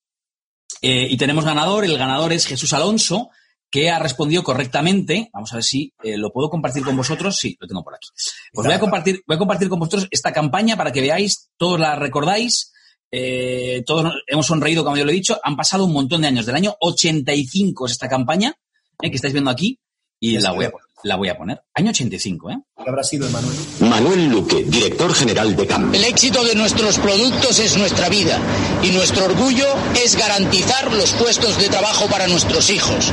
[0.82, 3.30] Eh, y tenemos ganador, el ganador es Jesús Alonso,
[3.72, 5.30] que ha respondido correctamente.
[5.34, 7.38] Vamos a ver si eh, lo puedo compartir con vosotros.
[7.38, 8.10] Sí, lo tengo por aquí.
[8.54, 11.80] Pues voy a compartir, voy a compartir con vosotros esta campaña para que veáis, todos
[11.80, 12.74] la recordáis.
[13.14, 15.40] eh, todos hemos sonreído, como yo lo he dicho.
[15.44, 16.46] Han pasado un montón de años.
[16.46, 18.54] Del año 85 es esta campaña
[19.02, 19.80] eh, que estáis viendo aquí.
[20.20, 20.72] Y la voy, a,
[21.04, 21.62] la voy a poner.
[21.74, 22.58] Año 85, ¿eh?
[22.84, 23.56] ¿Qué habrá sido Emanuel?
[23.80, 25.94] Manuel Luque, director general de CAM.
[25.94, 28.38] El éxito de nuestros productos es nuestra vida
[28.84, 29.68] y nuestro orgullo
[30.04, 33.12] es garantizar los puestos de trabajo para nuestros hijos.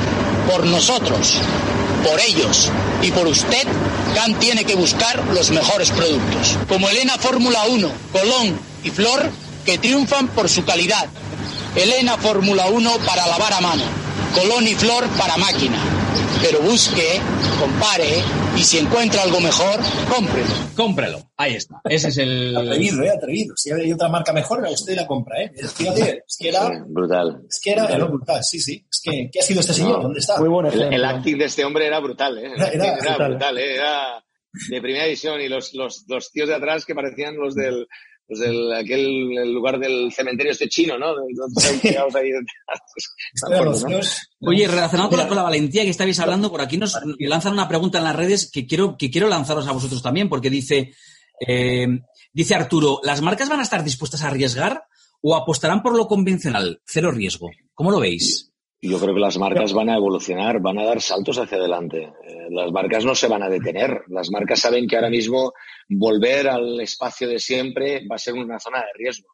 [0.51, 1.38] Por nosotros,
[2.09, 2.70] por ellos
[3.03, 3.66] y por usted,
[4.14, 6.57] CAM tiene que buscar los mejores productos.
[6.68, 9.31] Como Elena Fórmula 1, Colón y Flor,
[9.64, 11.09] que triunfan por su calidad.
[11.77, 14.08] Elena Fórmula 1 para lavar a mano.
[14.35, 15.79] Colón y Flor para máquina.
[16.43, 17.21] Pero busque,
[17.59, 18.23] compare
[18.57, 20.47] y si encuentra algo mejor, cómprelo.
[20.77, 21.31] Cómprelo.
[21.37, 21.81] Ahí está.
[21.85, 22.57] Ese es el.
[22.57, 23.11] Atrevido, ¿eh?
[23.11, 23.55] Atrevido.
[23.57, 25.53] Si hay otra marca mejor, usted la compra, ¿eh?
[25.75, 26.85] Fíjate, es que era...
[26.87, 27.43] Brutal.
[27.49, 28.85] Es que era, era brutal, sí, sí.
[28.91, 30.03] Es que, ¿qué ha sido este señor?
[30.03, 30.38] ¿Dónde está?
[30.38, 32.53] Muy buen El, el acting de este hombre era brutal, ¿eh?
[32.55, 33.31] Era- acting era era, brutal.
[33.31, 33.75] brutal, ¿eh?
[33.75, 34.25] Era
[34.71, 37.87] de primera edición y los, los, los tíos de atrás que parecían los del,
[38.29, 41.14] los del aquel el lugar del cementerio este chino, ¿no?
[44.41, 47.69] Oye, relacionado con la, con la valentía que estabais hablando, por aquí nos lanzan una
[47.69, 50.93] pregunta en las redes que quiero, que quiero lanzaros a vosotros también, porque dice,
[51.47, 51.87] eh,
[52.33, 54.85] dice Arturo, ¿las marcas van a estar dispuestas a arriesgar
[55.21, 57.51] o apostarán por lo convencional, cero riesgo?
[57.75, 58.53] ¿Cómo lo veis?
[58.81, 61.99] Yo creo que las marcas van a evolucionar, van a dar saltos hacia adelante.
[61.99, 64.03] Eh, las marcas no se van a detener.
[64.07, 65.53] Las marcas saben que ahora mismo
[65.88, 69.29] volver al espacio de siempre va a ser una zona de riesgo.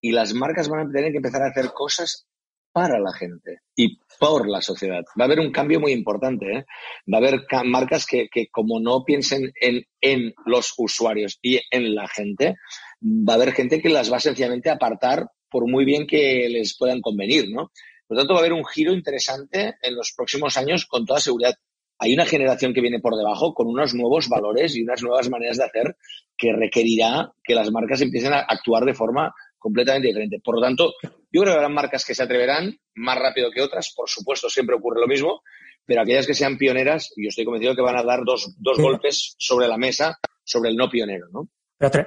[0.00, 2.26] Y las marcas van a tener que empezar a hacer cosas
[2.72, 5.04] para la gente y por la sociedad.
[5.18, 6.46] Va a haber un cambio muy importante.
[6.50, 6.66] ¿eh?
[7.12, 11.94] Va a haber marcas que, que como no piensen en, en los usuarios y en
[11.94, 12.56] la gente,
[13.00, 16.76] va a haber gente que las va sencillamente a apartar por muy bien que les
[16.76, 17.70] puedan convenir, ¿no?
[18.12, 21.18] Por lo tanto, va a haber un giro interesante en los próximos años con toda
[21.18, 21.54] seguridad.
[21.98, 25.56] Hay una generación que viene por debajo con unos nuevos valores y unas nuevas maneras
[25.56, 25.96] de hacer
[26.36, 30.42] que requerirá que las marcas empiecen a actuar de forma completamente diferente.
[30.44, 33.94] Por lo tanto, yo creo que habrá marcas que se atreverán más rápido que otras,
[33.96, 35.40] por supuesto, siempre ocurre lo mismo,
[35.86, 39.36] pero aquellas que sean pioneras, yo estoy convencido que van a dar dos, dos golpes
[39.38, 41.48] sobre la mesa sobre el no pionero, ¿no?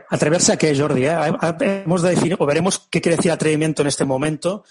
[0.09, 1.05] Atreverse a qué, Jordi.
[1.05, 1.17] ¿eh?
[1.59, 4.63] Hemos de definir, o veremos qué quiere decir atrevimiento en este momento,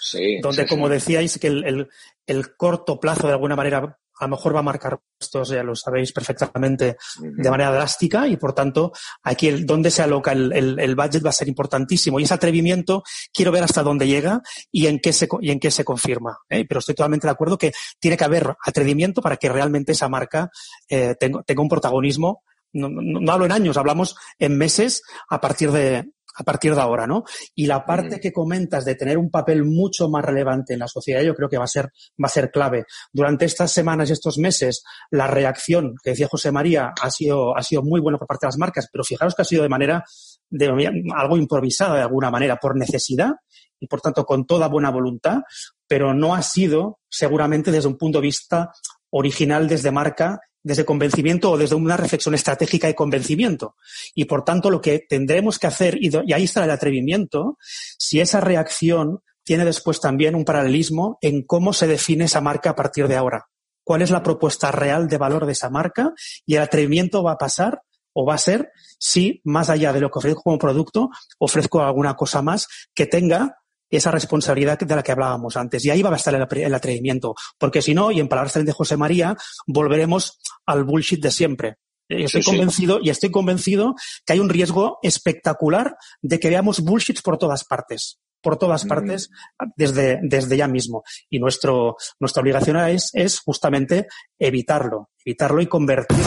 [0.42, 1.88] donde, como decíais, que el,
[2.26, 5.74] el, corto plazo, de alguna manera, a lo mejor va a marcar esto ya lo
[5.74, 10.94] sabéis perfectamente, de manera drástica y, por tanto, aquí el, donde se aloca el, el,
[10.94, 12.20] budget va a ser importantísimo.
[12.20, 15.70] Y ese atrevimiento quiero ver hasta dónde llega y en qué se, y en qué
[15.70, 16.38] se confirma.
[16.48, 16.64] ¿eh?
[16.68, 20.50] Pero estoy totalmente de acuerdo que tiene que haber atrevimiento para que realmente esa marca
[20.88, 22.42] eh, tenga, tenga un protagonismo
[22.74, 26.04] no, no, hablo en años, hablamos en meses a partir de,
[26.36, 27.24] a partir de ahora, ¿no?
[27.54, 31.22] Y la parte que comentas de tener un papel mucho más relevante en la sociedad,
[31.22, 31.86] yo creo que va a ser,
[32.22, 32.84] va a ser clave.
[33.12, 37.62] Durante estas semanas y estos meses, la reacción que decía José María ha sido, ha
[37.62, 40.04] sido muy buena por parte de las marcas, pero fijaros que ha sido de manera,
[40.50, 43.32] de algo improvisada de alguna manera, por necesidad
[43.78, 45.38] y por tanto con toda buena voluntad,
[45.86, 48.72] pero no ha sido seguramente desde un punto de vista
[49.10, 53.76] original desde marca desde convencimiento o desde una reflexión estratégica de convencimiento.
[54.14, 58.40] Y por tanto, lo que tendremos que hacer, y, ahí está el atrevimiento, si esa
[58.40, 63.16] reacción tiene después también un paralelismo en cómo se define esa marca a partir de
[63.16, 63.46] ahora.
[63.84, 66.14] ¿Cuál es la propuesta real de valor de esa marca?
[66.46, 67.82] Y el atrevimiento va a pasar
[68.14, 72.14] o va a ser si, más allá de lo que ofrezco como producto, ofrezco alguna
[72.14, 73.58] cosa más que tenga
[73.90, 75.84] esa responsabilidad de la que hablábamos antes.
[75.84, 77.34] Y ahí va a estar el, atrevimiento.
[77.58, 81.76] Porque si no, y en palabras de José María, volveremos al bullshit de siempre.
[82.08, 83.94] Eh, estoy convencido y estoy convencido
[84.26, 88.88] que hay un riesgo espectacular de que veamos bullshits por todas partes por todas mm.
[88.88, 89.30] partes
[89.74, 91.02] desde, desde ya mismo.
[91.30, 94.06] Y nuestro, nuestra obligación es, es justamente
[94.38, 96.24] evitarlo, evitarlo y convertirlo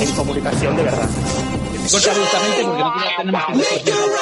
[0.00, 1.10] en comunicación de verdad
[1.88, 4.19] justamente porque no tenemos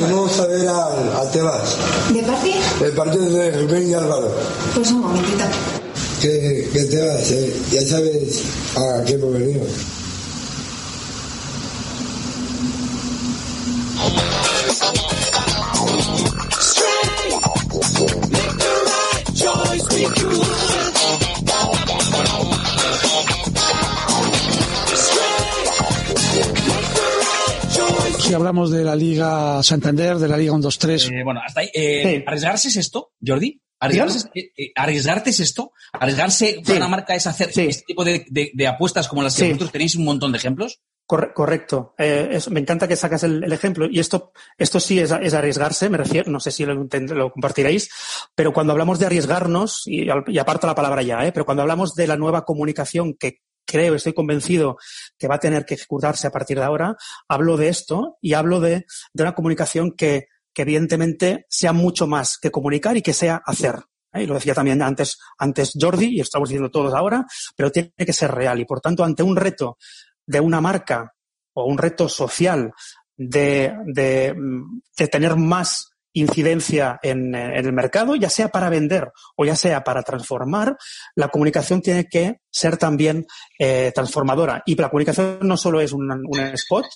[0.00, 1.76] Venimos a ver al, al Tebas.
[2.12, 2.52] ¿De parte?
[2.82, 4.34] El partido de Rubén y Álvaro.
[4.74, 5.44] Pues un momentito.
[6.20, 8.42] Que, que Tebas, eh, ya sabes
[8.76, 9.66] a qué hemos venido.
[28.24, 31.12] Si hablamos de la Liga Santander, de la Liga 1-2-3.
[31.12, 31.70] Eh, bueno, hasta ahí.
[31.74, 33.60] Eh, ¿Arriesgarse es esto, Jordi?
[33.78, 35.72] ¿Arriesgarse, eh, ¿Arriesgarte es esto?
[35.92, 39.94] ¿Arriesgarse para una marca es hacer este tipo de, apuestas como las que vosotros tenéis
[39.96, 40.80] un montón de ejemplos?
[41.06, 41.94] correcto.
[41.98, 43.86] me encanta que sacas el, ejemplo.
[43.90, 47.90] Y esto, esto sí es, arriesgarse, me refiero, no sé si lo, lo, compartiréis,
[48.34, 52.06] pero cuando hablamos de arriesgarnos, y, y aparto la palabra ya, pero cuando hablamos de
[52.06, 54.78] la nueva comunicación que creo, estoy convencido
[55.18, 56.96] que va a tener que ejecutarse a partir de ahora,
[57.28, 62.96] hablo de esto y hablo de, una comunicación que, evidentemente sea mucho más que comunicar
[62.96, 63.80] y que sea hacer.
[64.12, 64.22] ¿eh?
[64.22, 68.12] Y lo decía también antes, antes Jordi, y estamos diciendo todos ahora, pero tiene que
[68.12, 68.60] ser real.
[68.60, 69.78] Y por tanto, ante un reto
[70.24, 71.12] de una marca
[71.54, 72.72] o un reto social
[73.16, 74.36] de, de,
[74.96, 80.02] de tener más incidencia en, el mercado, ya sea para vender o ya sea para
[80.02, 80.76] transformar,
[81.14, 83.26] la comunicación tiene que ser también
[83.58, 84.62] eh, transformadora.
[84.64, 86.10] Y la comunicación no solo es un,
[86.54, 86.86] spot,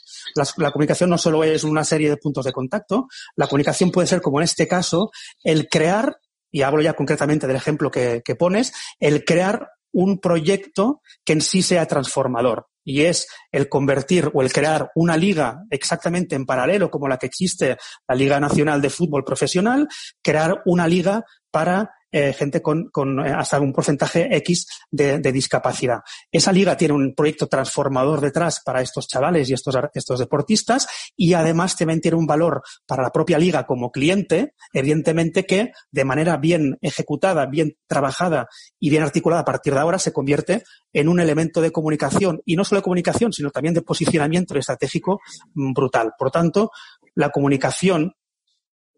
[0.57, 4.22] la, comunicación no solo es una serie de puntos de contacto, la comunicación puede ser,
[4.22, 5.11] como en este caso,
[5.42, 6.16] el crear,
[6.50, 11.62] y hablo ya concretamente del ejemplo que pones, el crear un proyecto que en sí
[11.62, 17.07] sea transformador y es el convertir o el crear una liga exactamente en paralelo como
[17.07, 17.77] la que existe
[18.09, 19.87] la Liga Nacional de Fútbol Profesional,
[20.22, 22.90] crear una liga para eh, gente con,
[23.25, 26.01] eh, hasta un porcentaje X de, discapacidad.
[26.33, 31.35] Esa liga tiene un proyecto transformador detrás para estos chavales y estos, estos deportistas y
[31.35, 36.38] además también tiene un valor para la propia liga como cliente, evidentemente que de manera
[36.38, 38.49] bien ejecutada, bien trabajada
[38.81, 42.57] y bien articulada a partir de ahora se convierte en un elemento de comunicación y
[42.57, 45.21] no solo de comunicación, sino también de posicionamiento estratégico
[45.55, 46.12] mm, brutal.
[46.18, 46.71] Por tanto,
[47.14, 48.14] la comunicación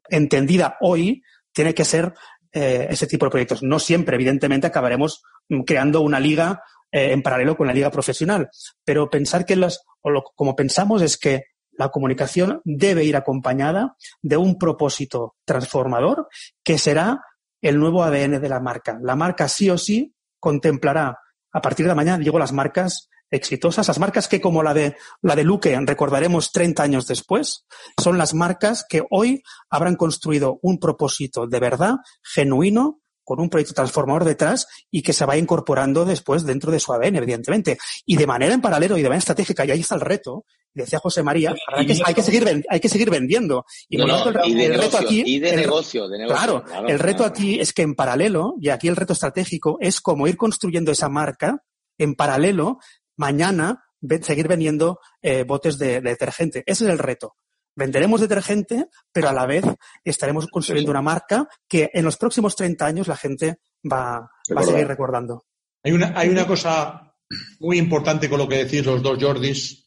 [0.08, 2.14] entendida hoy tiene que ser
[2.52, 3.62] eh, ese tipo de proyectos.
[3.62, 8.50] No siempre, evidentemente, acabaremos mm, creando una liga eh, en paralelo con la liga profesional,
[8.84, 13.96] pero pensar que las, o lo, como pensamos es que la comunicación debe ir acompañada
[14.20, 16.28] de un propósito transformador
[16.62, 17.22] que será
[17.62, 18.98] el nuevo ADN de la marca.
[19.02, 21.18] La marca sí o sí contemplará
[21.52, 25.36] a partir de mañana, digo, las marcas exitosas, las marcas que como la de, la
[25.36, 27.66] de Luque recordaremos 30 años después,
[28.00, 33.74] son las marcas que hoy habrán construido un propósito de verdad, genuino, con un proyecto
[33.74, 37.78] transformador detrás y que se va incorporando después dentro de su ADN, evidentemente.
[38.04, 40.98] Y de manera en paralelo y de manera estratégica, y ahí está el reto, decía
[40.98, 43.64] José María, hay que, hay que, seguir, hay que seguir vendiendo.
[43.88, 45.22] Y, no, no, el, y el negocio, reto aquí.
[45.24, 47.30] Y de, el, negocio, de negocio, Claro, claro el reto claro.
[47.30, 51.08] aquí es que en paralelo, y aquí el reto estratégico, es como ir construyendo esa
[51.08, 51.62] marca
[51.98, 52.78] en paralelo
[53.20, 53.84] mañana
[54.22, 56.64] seguir vendiendo eh, botes de, de, detergente.
[56.66, 57.36] Ese es el reto.
[57.76, 59.64] Venderemos detergente, pero a la vez
[60.02, 63.58] estaremos construyendo una marca que en los próximos 30 años la gente
[63.90, 65.44] va, va a seguir recordando.
[65.82, 67.14] Hay una, hay una cosa
[67.60, 69.86] muy importante con lo que decís los dos Jordis.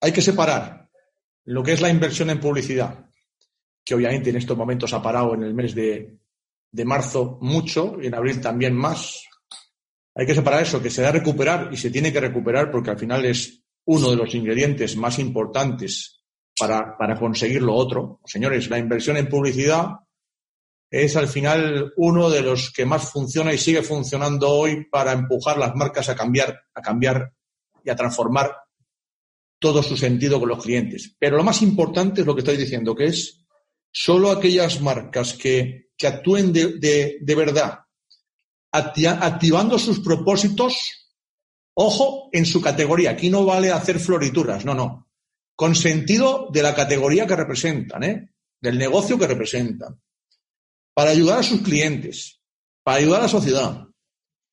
[0.00, 0.88] Hay que separar
[1.44, 3.06] lo que es la inversión en publicidad,
[3.84, 6.18] que obviamente en estos momentos ha parado en el mes de,
[6.72, 9.22] de marzo mucho y en abril también más,
[10.14, 12.90] hay que separar eso, que se da a recuperar y se tiene que recuperar porque
[12.90, 16.24] al final es uno de los ingredientes más importantes
[16.58, 18.20] para, para conseguir lo otro.
[18.24, 19.88] Señores, la inversión en publicidad
[20.88, 25.58] es al final uno de los que más funciona y sigue funcionando hoy para empujar
[25.58, 27.32] las marcas a cambiar, a cambiar
[27.84, 28.54] y a transformar
[29.58, 31.16] todo su sentido con los clientes.
[31.18, 33.44] Pero lo más importante es lo que estoy diciendo, que es
[33.90, 37.83] solo aquellas marcas que, que actúen de, de, de verdad
[38.74, 41.12] activando sus propósitos,
[41.74, 43.12] ojo, en su categoría.
[43.12, 45.08] Aquí no vale hacer florituras, no, no.
[45.54, 48.30] Con sentido de la categoría que representan, ¿eh?
[48.60, 50.00] del negocio que representan.
[50.92, 52.40] Para ayudar a sus clientes,
[52.82, 53.86] para ayudar a la sociedad.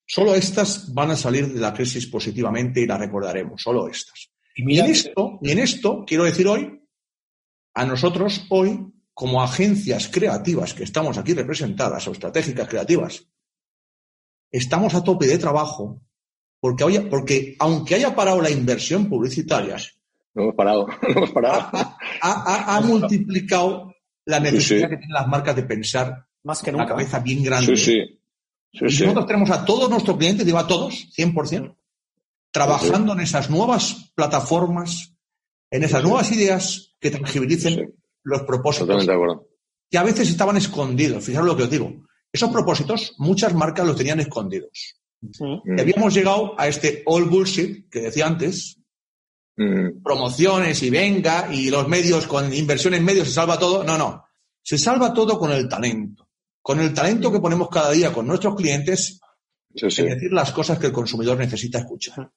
[0.05, 4.29] Solo estas van a salir de la crisis positivamente y la recordaremos, solo estas.
[4.55, 6.81] Y, en esto, y en esto, quiero decir hoy,
[7.73, 13.30] a nosotros hoy, como agencias creativas que estamos aquí representadas, o estratégicas creativas,
[14.51, 16.01] estamos a tope de trabajo
[16.59, 19.77] porque, haya, porque aunque haya parado la inversión publicitaria,
[20.33, 21.69] no hemos parado, no hemos parado.
[21.73, 24.89] Ha, ha, ha, multiplicado la necesidad sí, sí.
[24.89, 26.83] que tienen las marcas de pensar más que nunca.
[26.83, 27.75] la cabeza bien grande.
[27.75, 28.19] Sí,
[28.79, 31.75] nosotros tenemos a todos nuestros clientes, digo a todos, 100%,
[32.51, 35.13] trabajando en esas nuevas plataformas,
[35.69, 39.05] en esas nuevas ideas que tangibilicen los propósitos
[39.89, 41.23] que a veces estaban escondidos.
[41.23, 41.93] Fijaros lo que os digo.
[42.31, 44.95] Esos propósitos, muchas marcas los tenían escondidos.
[45.31, 45.45] Sí.
[45.65, 48.79] Y habíamos llegado a este all bullshit que decía antes,
[49.57, 50.01] mm.
[50.03, 53.83] promociones y venga, y los medios, con inversión en medios se salva todo.
[53.83, 54.23] No, no.
[54.63, 56.27] Se salva todo con el talento.
[56.61, 59.19] Con el talento que ponemos cada día con nuestros clientes
[59.75, 60.01] sí, sí.
[60.01, 62.31] en decir las cosas que el consumidor necesita escuchar.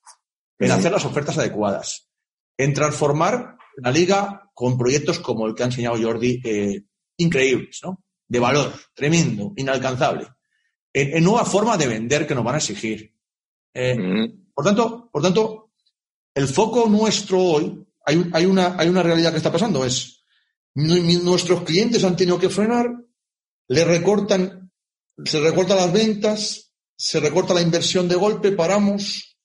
[0.59, 2.09] En hacer las ofertas adecuadas.
[2.57, 6.85] En transformar la liga con proyectos como el que ha enseñado Jordi, eh,
[7.19, 8.04] increíbles, ¿no?
[8.27, 10.27] De valor, tremendo, inalcanzable,
[10.93, 13.15] en, en nueva forma de vender que nos van a exigir.
[13.73, 14.53] Eh, mm.
[14.55, 15.73] Por tanto, por tanto,
[16.35, 20.25] el foco nuestro hoy, hay, hay, una, hay una realidad que está pasando, es
[20.75, 22.91] nuestros clientes han tenido que frenar,
[23.69, 24.73] le recortan,
[25.25, 29.37] se recortan las ventas, se recorta la inversión de golpe, paramos,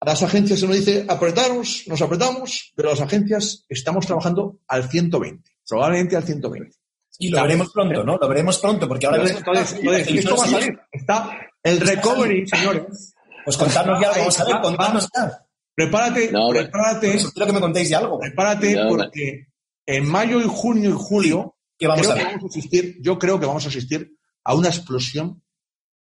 [0.00, 4.88] a las agencias se nos dice apretaros, nos apretamos, pero las agencias estamos trabajando al
[4.88, 6.76] 120, probablemente al 120.
[7.18, 8.16] Y lo veremos pronto, ¿no?
[8.16, 9.24] Lo veremos pronto, porque ahora...
[9.24, 10.78] Esto va a salir.
[10.92, 13.14] Está el recovery, señores.
[13.44, 15.46] Pues contadnos ya, vamos a ver, contadnos ya.
[15.74, 17.16] Prepárate, no, prepárate.
[17.32, 18.18] Quiero que me contéis de algo.
[18.18, 19.46] Prepárate no, porque
[19.86, 22.26] en mayo y junio y julio ¿Qué vamos a ver?
[22.26, 25.42] Que vamos a asistir, yo creo que vamos a asistir a una explosión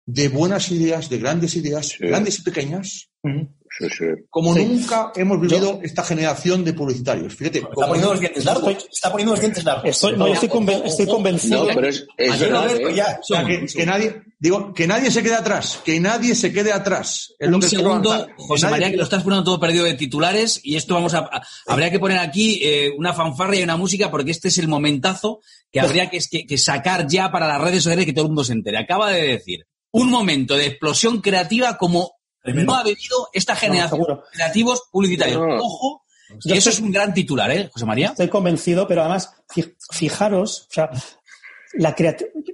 [0.06, 2.06] de buenas ideas, de grandes ideas, sí.
[2.06, 3.54] grandes y pequeñas, uh -huh.
[3.76, 4.04] Sí, sí.
[4.30, 4.64] Como sí.
[4.64, 7.34] nunca hemos vivido yo, esta generación de publicitarios.
[7.34, 7.58] Fíjate.
[7.58, 8.88] Está poniendo los dientes largos.
[8.92, 9.84] Está poniendo los dientes largos.
[9.84, 11.64] Estoy, no, estoy, conven, estoy convencido.
[11.64, 12.94] No, pero es, es verdad, ¿eh?
[12.94, 15.80] ya, o sea, que, que, nadie, digo, que nadie se quede atrás.
[15.84, 17.34] Que nadie se quede atrás.
[17.38, 18.72] Es Un segundo, José nadie...
[18.72, 21.90] María, que lo estás poniendo todo perdido de titulares y esto vamos a, a habría
[21.90, 25.80] que poner aquí eh, una fanfarria y una música porque este es el momentazo que
[25.80, 28.44] habría que, que, que sacar ya para las redes sociales y que todo el mundo
[28.44, 28.78] se entere.
[28.78, 34.16] Acaba de decir un momento de explosión creativa como no ha venido esta generación no,
[34.16, 35.40] de creativos publicitarios.
[35.40, 35.56] No.
[35.56, 36.04] Ojo,
[36.44, 38.08] y eso es un gran titular, ¿eh, José María?
[38.08, 39.34] Estoy convencido, pero además,
[39.90, 40.90] fijaros, o sea,
[41.74, 41.94] la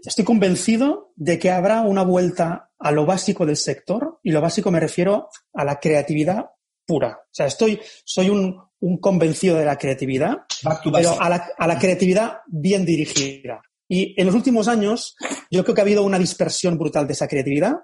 [0.05, 4.71] estoy convencido de que habrá una vuelta a lo básico del sector, y lo básico
[4.71, 6.51] me refiero a la creatividad
[6.87, 7.21] pura.
[7.23, 10.45] O sea, estoy, soy un, un convencido de la creatividad,
[10.93, 13.63] pero a la, a la, creatividad bien dirigida.
[13.89, 15.17] Y en los últimos años,
[15.51, 17.77] yo creo que ha habido una dispersión brutal de esa creatividad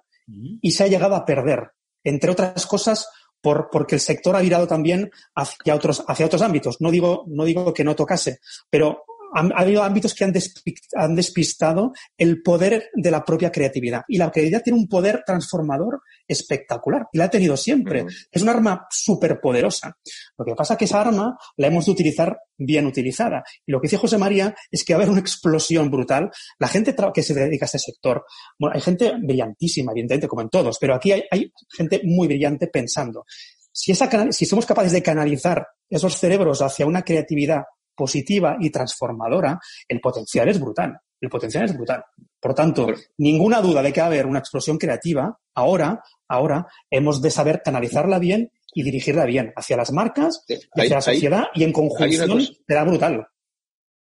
[0.61, 1.72] y se ha llegado a perder.
[2.05, 3.09] Entre otras cosas,
[3.40, 6.80] por, porque el sector ha virado también hacia otros, hacia otros ámbitos.
[6.80, 9.05] No digo, no digo que no tocase, pero
[9.35, 14.03] ha, ha habido ámbitos que han, despi- han despistado el poder de la propia creatividad.
[14.09, 17.09] Y la creatividad tiene un poder transformador espectacular.
[17.12, 18.07] Y la ha tenido siempre.
[18.31, 19.97] Es un arma súper poderosa.
[20.39, 23.43] Lo que pasa es que esa arma la hemos de utilizar bien utilizada.
[23.66, 26.31] Y lo que dice José María es que va a haber una explosión brutal.
[26.59, 28.24] La gente que se dedica a este sector,
[28.59, 32.66] bueno, hay gente brillantísima, evidentemente, como en todos, pero aquí hay, hay gente muy brillante
[32.66, 33.24] pensando.
[33.72, 37.62] Si, esa, si somos capaces de canalizar esos cerebros hacia una creatividad
[38.05, 40.96] positiva y transformadora, el potencial es brutal.
[41.20, 42.03] El potencial es brutal.
[42.40, 42.86] Por tanto,
[43.18, 45.38] ninguna duda de que va a haber una explosión creativa.
[45.55, 50.68] Ahora, ahora hemos de saber canalizarla bien y dirigirla bien hacia las marcas y hacia
[50.82, 53.26] Hay- la hay- sociedad y en conjunción será brutal.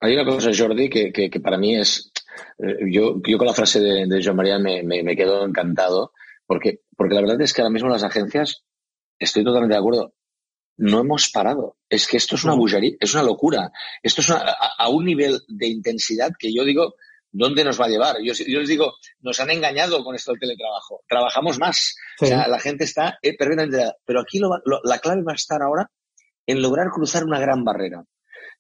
[0.01, 2.13] Hay una cosa, Jordi, que, que, que para mí es.
[2.59, 6.13] eh, yo, yo con la frase de, de Joan María me, me, me quedo encantado,
[6.47, 8.65] porque, porque la verdad es que ahora mismo las agencias,
[9.19, 10.15] estoy totalmente de acuerdo,
[10.79, 11.77] no hemos parado.
[11.89, 13.71] Es que esto es una bullería, es una locura.
[14.03, 16.95] Esto es una- a, a un nivel de intensidad que yo digo,
[17.31, 18.17] ¿dónde nos va a llevar?
[18.23, 21.03] Yo, yo les digo, nos han engañado con esto del teletrabajo.
[21.09, 21.95] Trabajamos más.
[22.21, 23.93] O sea, la gente está eh, perfectamente.
[24.05, 25.91] Pero aquí lo lo- la clave va a estar ahora
[26.47, 28.05] en lograr cruzar una gran barrera.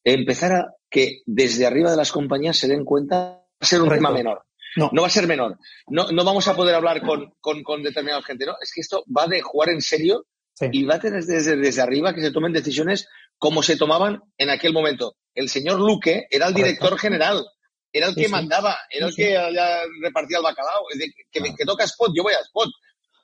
[0.04, 3.86] Empezar a que desde arriba de las compañías se den cuenta va a ser un
[3.88, 4.06] Correcto.
[4.06, 4.44] tema menor.
[4.76, 4.90] No.
[5.02, 5.58] va a ser menor.
[5.88, 8.54] No, no vamos a poder hablar con, con, con determinada gente, ¿no?
[8.60, 10.26] Es que esto va de jugar en serio
[10.72, 13.06] y va a tener desde, desde arriba que se tomen decisiones
[13.38, 15.16] como se tomaban en aquel momento.
[15.34, 17.44] El señor Luque era el director general,
[17.92, 18.32] era el Sí, que sí.
[18.32, 19.38] mandaba, era el Sí, que
[20.02, 20.90] repartía el bacalao.
[20.92, 22.68] Es decir, que, me- que toca spot, yo voy a spot.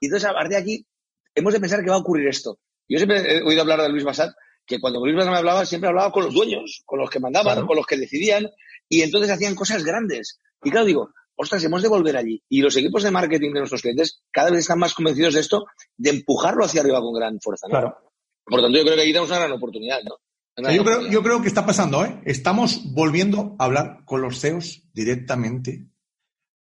[0.00, 0.86] Y entonces, a partir de aquí,
[1.34, 2.58] hemos de pensar que va a ocurrir esto.
[2.88, 4.32] Yo siempre he oído hablar de Luis Bassat,
[4.66, 7.54] que cuando Luis Bassat me hablaba, siempre hablaba con los dueños, con los que mandaban,
[7.54, 7.66] Claro.
[7.66, 8.48] con los que decidían,
[8.88, 10.38] y entonces hacían cosas grandes.
[10.62, 12.42] Y claro, digo, ostras, hemos de volver allí.
[12.48, 15.66] Y los equipos de marketing de nuestros clientes cada vez están más convencidos de esto,
[15.96, 17.66] de empujarlo hacia arriba con gran fuerza.
[17.68, 17.72] ¿no?
[17.72, 17.96] Claro.
[18.44, 20.16] Por tanto, yo creo que ahí tenemos una gran oportunidad, ¿no?
[20.56, 22.20] Una gran Yo creo, yo creo que está pasando, ¿eh?
[22.24, 25.88] Estamos volviendo a hablar con los CEOs directamente,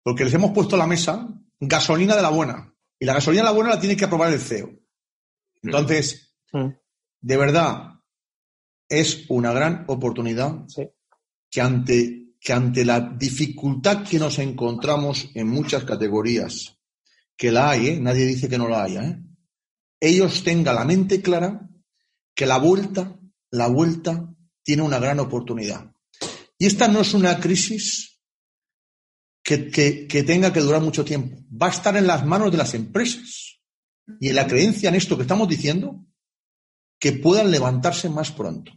[0.03, 2.75] porque les hemos puesto a la mesa gasolina de la buena.
[2.99, 4.71] Y la gasolina de la buena la tiene que aprobar el CEO.
[5.63, 7.95] Entonces, de verdad,
[8.89, 10.67] es una gran oportunidad
[11.51, 16.79] que ante, que ante la dificultad que nos encontramos en muchas categorías,
[17.37, 18.01] que la hay, ¿eh?
[18.01, 19.23] nadie dice que no la haya, ¿eh?
[20.01, 21.69] ellos tengan la mente clara
[22.35, 23.19] que la vuelta,
[23.51, 24.33] la vuelta
[24.63, 25.93] tiene una gran oportunidad.
[26.59, 28.21] Y esta no es una crisis
[29.43, 31.37] que, que- que tenga que durar mucho tiempo.
[31.51, 33.61] Va a estar en las manos de las empresas
[34.21, 36.07] y en la creencia en esto que estamos diciendo,
[36.99, 38.73] que puedan levantarse más pronto.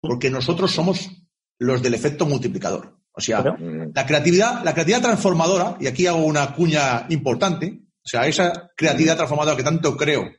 [0.00, 1.10] Porque nosotros somos
[1.58, 2.97] los del efecto multiplicador.
[3.18, 8.28] O sea, la creatividad, la creatividad transformadora, y aquí hago una cuña importante, o sea,
[8.28, 10.30] esa creatividad transformadora que tanto creo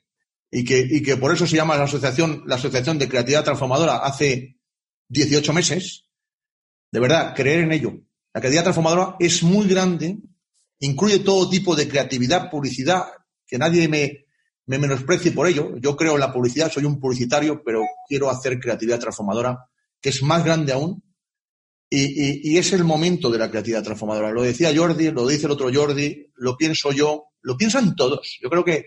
[0.50, 3.98] y que, y que por eso se llama la asociación, la asociación de creatividad transformadora
[3.98, 4.56] hace
[5.10, 6.06] 18 meses,
[6.90, 7.92] de verdad, creer en ello.
[8.34, 10.18] La creatividad transformadora es muy grande,
[10.80, 13.08] incluye todo tipo de creatividad, publicidad,
[13.46, 14.26] que nadie me,
[14.68, 15.76] me menosprecie por ello.
[15.82, 19.66] Yo creo en la publicidad, soy un publicitario, pero quiero hacer creatividad transformadora,
[20.00, 21.04] que es más grande aún.
[21.90, 24.32] Y, y- y es el momento de la creatividad transformadora.
[24.32, 28.38] Lo decía Jordi, lo dice el otro Jordi, lo pienso yo, lo piensan todos.
[28.42, 28.86] Yo creo que,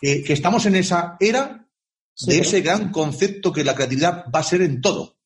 [0.00, 1.66] que, que estamos en esa era
[2.26, 5.16] de ese gran concepto que la creatividad va a ser en todo.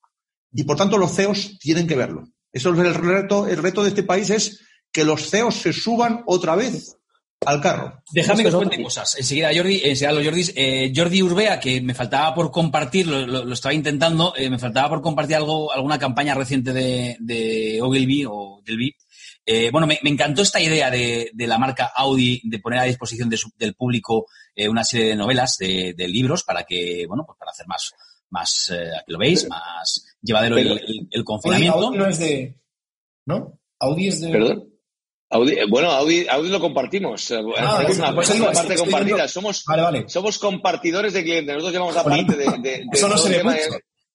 [0.53, 2.29] Y por tanto los CEOs tienen que verlo.
[2.53, 4.61] Eso es el reto, el reto de este país es
[4.93, 6.98] que los CEOs se suban otra vez
[7.47, 8.03] al carro.
[8.13, 9.17] Déjame que os cuente cosas.
[9.19, 10.53] Enseguida, Jordi, enseguida los Jordis.
[10.57, 14.59] Eh, Jordi Urbea, que me faltaba por compartir, lo, lo- lo estaba intentando, eh, me
[14.59, 18.95] faltaba por compartir algo, alguna campaña reciente de, de Ogilvy o Delby.
[19.47, 22.85] Eh, bueno, me, me encantó esta idea de, de la marca Audi de poner a
[22.85, 27.07] disposición de su- del público eh, una serie de novelas, de, de libros, para que,
[27.09, 27.93] bueno, pues para hacer más,
[28.29, 31.79] más, eh, aquí lo veis, más llevadero el, el- el confinamiento.
[31.79, 32.57] Audi no es de.
[33.25, 33.59] ¿No?
[33.79, 34.31] Audi es de.
[34.33, 34.69] Perdón.
[35.31, 37.31] Audi, eh, bueno, Audi, Audi lo compartimos.
[37.31, 39.15] Eh, Ah, es una, pues es parte compartida.
[39.17, 40.05] viendo- Somos, Vale, vale.
[40.09, 41.55] somos compartidores de clientes.
[41.55, 43.57] Nosotros llevamos la parte de, de, de Eso no se mucho.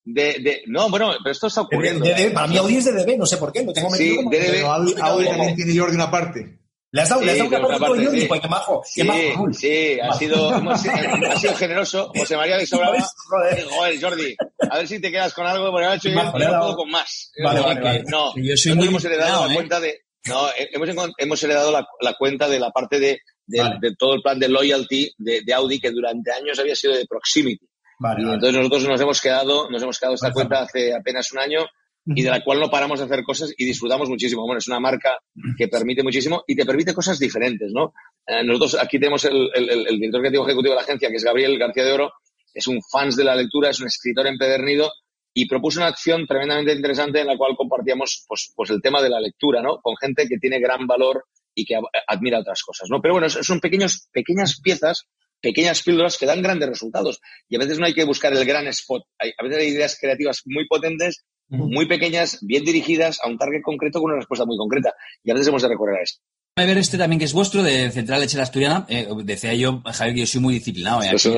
[0.06, 2.04] de, de- no, bueno, pero esto está De- ocurriendo.
[2.06, 4.04] de- de- para mí Audi es de DB, no sé por qué, lo tengo Sí,
[4.04, 4.52] metido como- DDB.
[4.52, 6.60] Pero Audi- Audi también tiene Jordi una parte.
[6.92, 8.28] Le has dado, le has Sí, dado una parte parte, Jordi, sí.
[8.28, 9.54] pues qué majo, qué Sí, majo.
[9.54, 12.12] Sí, ha sido, hemos ha sido generoso.
[12.16, 12.98] José María le sobraba.
[13.30, 14.02] Joder.
[14.02, 14.36] Jordi,
[14.70, 16.64] a ver si te quedas con algo, porque hecho yo, yo le he no dado-
[16.66, 17.32] puedo con más.
[17.44, 18.04] Vale, No, vale, vale.
[18.08, 19.56] No, Yo soy muy hemos heredado la ¿eh?
[19.56, 23.78] cuenta de, no, hemos, hemos heredado la, la cuenta de la parte de, de, Vale.
[23.82, 27.06] de todo el plan de loyalty de, de Audi, que durante años había sido de
[27.06, 27.68] proximity.
[28.00, 28.36] Vale, Y vale.
[28.36, 31.66] entonces nosotros nos hemos quedado, nos hemos quedado esta Vale, cuenta hace apenas un año
[32.06, 34.42] y de la cual no paramos de hacer cosas y disfrutamos muchísimo.
[34.46, 35.18] Bueno, es una marca
[35.58, 37.94] que permite muchísimo y te permite cosas diferentes, ¿no?
[38.28, 41.24] Eh, nosotros aquí tenemos el, el, el, director creativo ejecutivo de la agencia, que es
[41.24, 42.12] Gabriel García de Oro,
[42.54, 44.92] es un fans de la lectura, es un escritor empedernido
[45.34, 49.10] y propuso una acción tremendamente interesante en la cual compartíamos pues, pues el tema de
[49.10, 49.80] la lectura, ¿no?
[49.82, 51.26] Con gente que tiene gran valor
[51.56, 51.76] y que
[52.08, 53.02] admira otras cosas, ¿no?
[53.02, 55.06] Pero bueno, son pequeños, pequeñas piezas,
[55.42, 57.20] pequeñas píldoras que dan grandes resultados.
[57.50, 59.04] Y a veces no hay que buscar el gran spot.
[59.20, 63.62] Hay, a veces hay ideas creativas muy potentes, muy pequeñas, bien dirigidas a un target
[63.62, 64.94] concreto con una respuesta muy concreta.
[65.24, 66.20] Y a veces hemos de recorrer a eso.
[66.56, 68.86] A ver este también que es vuestro, de Central Lechera Asturiana.
[68.88, 71.02] Eh, decía yo, Javier, que yo soy muy disciplinado.
[71.04, 71.10] Eh.
[71.10, 71.30] Aquí,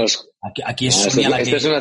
[0.42, 1.56] aquí, aquí, es ah, Sonia la que...
[1.56, 1.80] es una,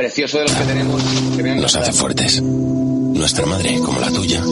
[0.00, 1.02] precioso de los que tenemos.
[1.36, 2.40] Que Nos hace fuertes.
[2.40, 4.42] Nuestra madre, como la tuya,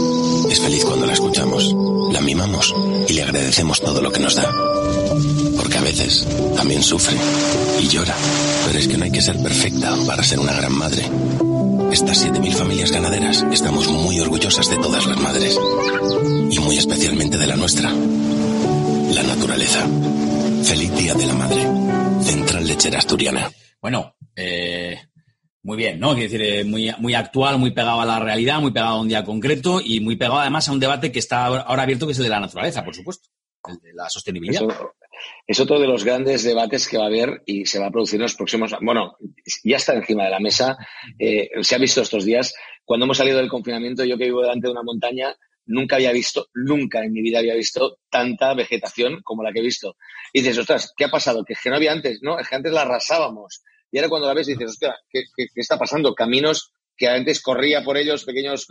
[0.50, 1.74] es feliz cuando la escuchamos,
[2.12, 2.74] la mimamos
[3.08, 4.46] y le agradecemos todo lo que nos da.
[5.56, 7.16] Porque a veces también sufre
[7.80, 8.14] y llora,
[8.66, 11.02] pero es que no hay que ser perfecta para ser una gran madre.
[11.92, 15.58] Estas 7.000 familias ganaderas estamos muy orgullosas de todas las madres
[16.50, 19.86] y muy especialmente de la nuestra, la naturaleza.
[20.64, 21.66] Feliz Día de la Madre.
[22.22, 23.50] Central Lechera Asturiana.
[23.80, 24.98] Bueno, eh,
[25.68, 26.14] muy bien, ¿no?
[26.14, 29.08] Quiero decir, eh, muy, muy actual, muy pegado a la realidad, muy pegado a un
[29.08, 32.18] día concreto y muy pegado además a un debate que está ahora abierto, que es
[32.18, 33.28] el de la naturaleza, por supuesto,
[33.68, 34.62] el de la sostenibilidad
[35.46, 38.16] es otro de los grandes debates que va a haber y se va a producir
[38.16, 38.74] en los próximos.
[38.80, 39.16] Bueno,
[39.64, 40.76] ya está encima de la mesa.
[41.18, 42.54] Eh, se ha visto estos días.
[42.84, 46.48] Cuando hemos salido del confinamiento, yo que vivo delante de una montaña, nunca había visto,
[46.54, 49.96] nunca en mi vida había visto tanta vegetación como la que he visto.
[50.32, 51.44] Y dices, ostras, ¿qué ha pasado?
[51.44, 52.38] Que, que no había antes, ¿no?
[52.38, 53.62] Es que antes la arrasábamos.
[53.90, 55.24] Y ahora cuando la ves dices, ostras, ¿qué,
[55.54, 56.14] está pasando?
[56.14, 58.66] Caminos que antes corría por ellos, pequeños,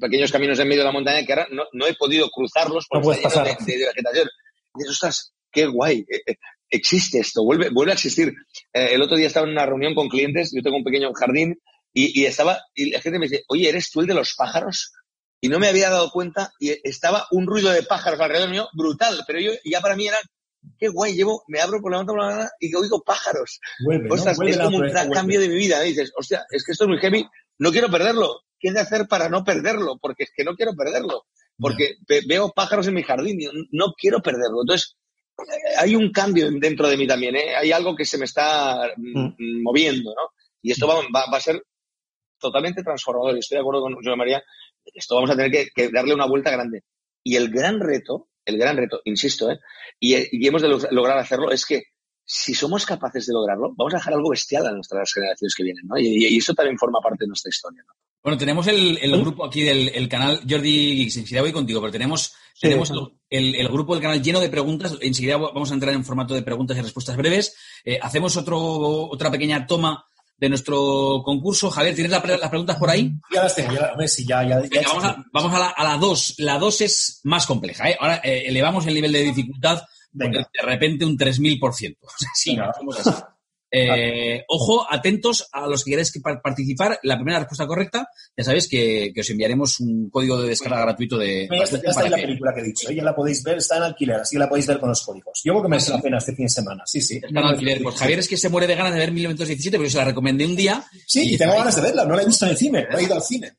[0.00, 3.44] pequeños caminos en medio de la montaña, que ahora no, he podido cruzarlos porque está
[3.44, 4.28] lleno de, de, vegetación.
[4.74, 6.36] Y dices, ostras, qué guay, eh, eh,
[6.70, 8.32] existe esto, vuelve, vuelve a existir.
[8.72, 11.58] Eh, el otro día estaba en una reunión con clientes, yo tengo un pequeño jardín,
[11.92, 14.92] y, estaba, y la gente me dice, oye, ¿eres tú el de los pájaros?
[15.40, 19.24] Y no me había dado cuenta, y estaba un ruido de pájaros alrededor mío, brutal,
[19.26, 20.18] pero yo ya para mí era,
[20.78, 23.60] qué guay, llevo, me abro por la mañana y oigo pájaros.
[23.84, 25.80] Vuelve, es como un cambio de mi vida.
[25.82, 27.26] dices, hostia, es que esto es muy heavy,
[27.58, 28.42] no quiero perderlo.
[28.58, 29.98] ¿Qué he de hacer para no perderlo?
[30.00, 31.26] Porque es que no quiero perderlo.
[31.58, 31.96] Porque
[32.26, 34.62] veo pájaros en mi jardín y no quiero perderlo.
[34.62, 34.96] Entonces,
[35.78, 37.54] hay un cambio dentro de mí también, ¿eh?
[37.54, 39.62] hay algo que se me está mm, mm.
[39.62, 40.32] moviendo, ¿no?
[40.62, 41.62] Y esto va, va, a ser
[42.38, 43.36] totalmente transformador.
[43.36, 44.42] Y estoy de acuerdo con José María,
[44.84, 46.82] esto vamos a tener que, darle una vuelta grande.
[47.22, 49.58] Y el gran reto, el gran reto, insisto, ¿eh?
[50.00, 51.84] y, hemos de lograr hacerlo, es que
[52.24, 55.86] si somos capaces de lograrlo, vamos a dejar algo bestial a nuestras generaciones que vienen,
[55.86, 55.98] ¿no?
[55.98, 57.94] Y, y eso también forma parte de nuestra historia, ¿no?
[58.22, 62.92] Bueno, tenemos el, el grupo aquí del canal, Jordi, enseguida voy contigo, pero tenemos, tenemos
[63.30, 64.98] el, el, grupo del canal lleno de preguntas.
[65.00, 67.56] Enseguida vamos a entrar en formato de preguntas y respuestas breves.
[67.84, 70.04] Eh, hacemos otro, otra pequeña toma
[70.38, 71.70] de nuestro concurso.
[71.70, 73.12] Javier, ¿tienes las preguntas por ahí?
[73.34, 75.84] Ya las tengo, ya, a ver si ya, ya, vamos, a, vamos a la, a
[75.84, 76.34] la dos.
[76.38, 77.90] La dos es más compleja.
[77.90, 77.96] ¿eh?
[77.98, 81.96] Ahora eh, elevamos el nivel de dificultad de repente un 3000%.
[82.34, 83.22] sí, vamos así.
[83.70, 86.12] Eh, ojo, atentos a los que queréis
[86.42, 86.98] participar.
[87.02, 91.48] La primera respuesta correcta, ya sabéis que, os enviaremos un código de descarga gratuito de.
[91.50, 92.90] Ya está, la película que he dicho.
[92.90, 95.40] Ya la podéis ver, está en alquiler, así la podéis ver con los códigos.
[95.44, 96.82] Yo creo que me hace la pena este fin de semana.
[96.86, 97.16] Sí, sí.
[97.16, 97.82] Está en alquiler.
[97.82, 100.04] Pues Javier es que se muere de ganas de ver 1917, pero yo se la
[100.04, 100.84] recomendé un día.
[101.06, 102.04] Sí, y, tengo ganas de verla.
[102.04, 103.52] No la he visto en el cine, no he ido al cine.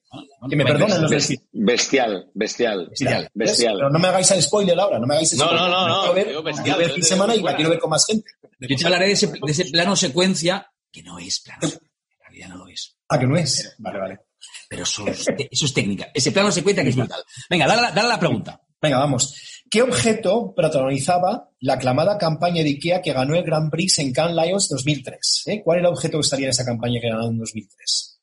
[0.48, 1.44] Que me perdonen los del cine.
[1.52, 3.30] Bestial, bestial, bestial.
[3.34, 3.76] bestial.
[3.78, 5.56] Pero no me hagáis el spoiler ahora, no me hagáis spoiler.
[5.56, 6.06] No, no, no.
[6.06, 8.30] no, ver, bestial, ver fin de semana y la quiero ver con más gente.
[8.60, 11.80] Yo te hablaré de ese, de ese plano secuencia que no es plano En
[12.22, 12.96] realidad no lo es.
[13.08, 13.76] Ah, que no es.
[13.80, 14.20] vale, vale.
[14.70, 16.10] Pero eso es, eso es técnica.
[16.14, 17.24] Ese plano secuencia que es brutal.
[17.50, 18.62] Venga, dale, dale la pregunta.
[18.82, 19.64] Venga, vamos.
[19.70, 24.36] ¿Qué objeto protagonizaba la aclamada campaña de IKEA que ganó el Grand Prix en Cannes
[24.36, 25.44] Lions 2003?
[25.48, 25.62] ¿Eh?
[25.64, 28.19] ¿Cuál era el objeto que estaría en esa campaña que ganó en 2003?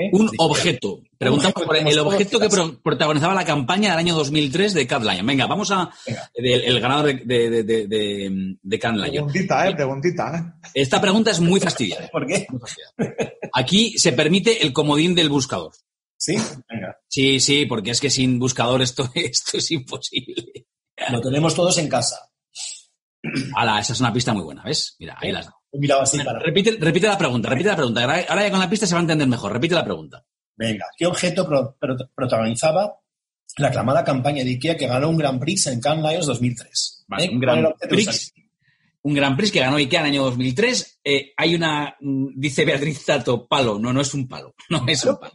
[0.00, 0.08] ¿Eh?
[0.12, 1.02] Un objeto.
[1.18, 2.48] Preguntamos por el objeto que
[2.82, 5.26] protagonizaba la campaña del año 2003 de Cat Lion.
[5.26, 5.90] Venga, vamos a
[6.32, 9.26] el, ganador de, de, de, de Cat Lion.
[9.26, 10.68] Preguntita, eh, preguntita, eh.
[10.72, 12.08] Esta pregunta es muy fastidiosa.
[12.12, 12.46] ¿Por qué?
[13.52, 15.72] Aquí se permite el comodín del buscador.
[16.16, 16.36] ¿Sí?
[16.68, 16.96] Venga.
[17.06, 20.66] Sí, sí, porque es que sin buscador esto, esto es imposible.
[21.10, 22.16] Lo tenemos todos en casa.
[23.54, 24.96] Ala, esa es una pista muy buena, ¿ves?
[24.98, 28.02] Mira, ahí las repite, repite la pregunta, repite la pregunta.
[28.02, 29.52] Ahora ya con la pista se va a entender mejor.
[29.52, 30.24] Repite la pregunta.
[30.56, 31.48] Venga, ¿qué objeto
[32.14, 32.98] protagonizaba
[33.56, 37.06] la aclamada campaña de IKEA que ganó un Grand Prix en Cannes Lions 2003?
[37.18, 37.30] ¿Eh?
[37.30, 38.32] un, Grand Prix,
[39.02, 41.00] un Grand Prix que ganó IKEA en el año 2003.
[41.02, 43.78] Eh, hay una, mm, dice Beatriz Tato, palo.
[43.78, 44.54] No, no es un palo.
[44.68, 45.32] No es un palo.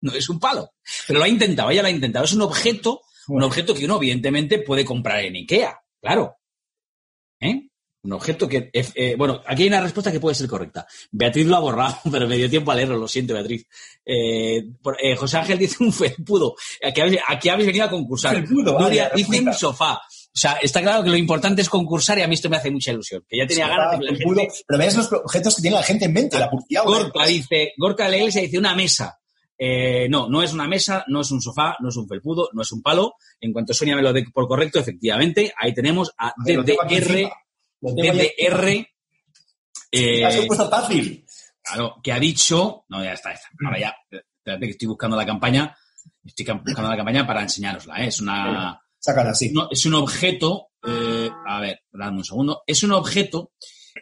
[0.00, 0.72] No es un palo.
[1.06, 2.24] Pero lo ha intentado, ella lo ha intentado.
[2.24, 5.78] Es un objeto, un objeto que uno evidentemente puede comprar en IKEA.
[6.00, 6.36] Claro.
[7.40, 7.68] ¿Eh?
[8.04, 8.68] Un objeto que.
[8.72, 10.86] eh, bueno, aquí hay una respuesta que puede ser correcta.
[11.12, 13.66] Beatriz lo ha borrado, pero me dio tiempo a leerlo, lo siento, Beatriz.
[14.04, 16.54] Eh, por- eh, José Ángel dice un felpudo.
[16.84, 18.34] Aquí habéis, aquí habéis venido a concursar.
[18.34, 19.94] Felpudo, vale, Nuria dice un sofá.
[20.34, 22.70] O sea, está claro que lo importante es concursar y a mí esto me hace
[22.70, 23.22] mucha ilusión.
[23.28, 25.82] Que ya tenía ganas de la felpudo, gente- Pero veas los objetos que tiene la
[25.82, 26.84] gente en mente, la publicidad.
[26.84, 29.18] Gorka dice, Gorka de la Iglesia dice una mesa.
[29.58, 32.62] Eh, no, no es una mesa, no es un sofá, no es un felpudo, no
[32.62, 33.14] es un palo.
[33.40, 37.30] En cuanto Sonia me lo dé por correcto, efectivamente, ahí tenemos a DDR,
[37.82, 38.86] DDR,
[39.90, 41.24] eh, puesto fácil.
[41.62, 43.48] claro, que ha dicho, no, ya está, está.
[43.64, 45.76] Ahora ya, espérate que estoy buscando la campaña,
[46.24, 48.06] estoy buscando la campaña para enseñárosla, ¿eh?
[48.06, 52.92] es una, Sácala no, es un objeto, eh, a ver, dame un segundo, es un
[52.92, 53.52] objeto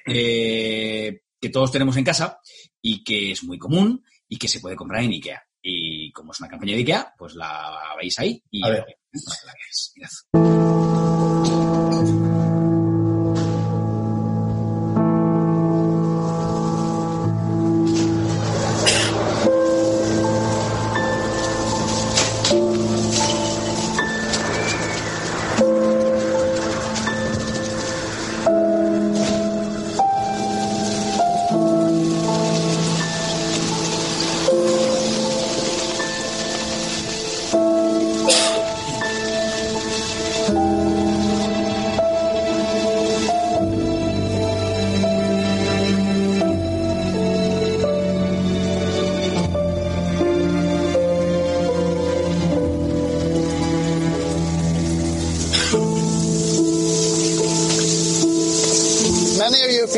[0.07, 2.39] eh, que todos tenemos en casa
[2.83, 5.43] y que es muy común y que se puede comprar en Ikea.
[5.63, 8.85] Y como es una campaña de Ikea, pues la veis ahí y A ver.
[9.47, 9.55] la.
[9.97, 11.70] Mirad.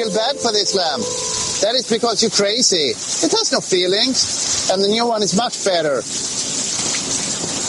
[0.03, 1.03] Feel bad for this lamp.
[1.63, 2.91] That is because you're crazy.
[2.91, 6.03] It has no feelings, and the new one is much better.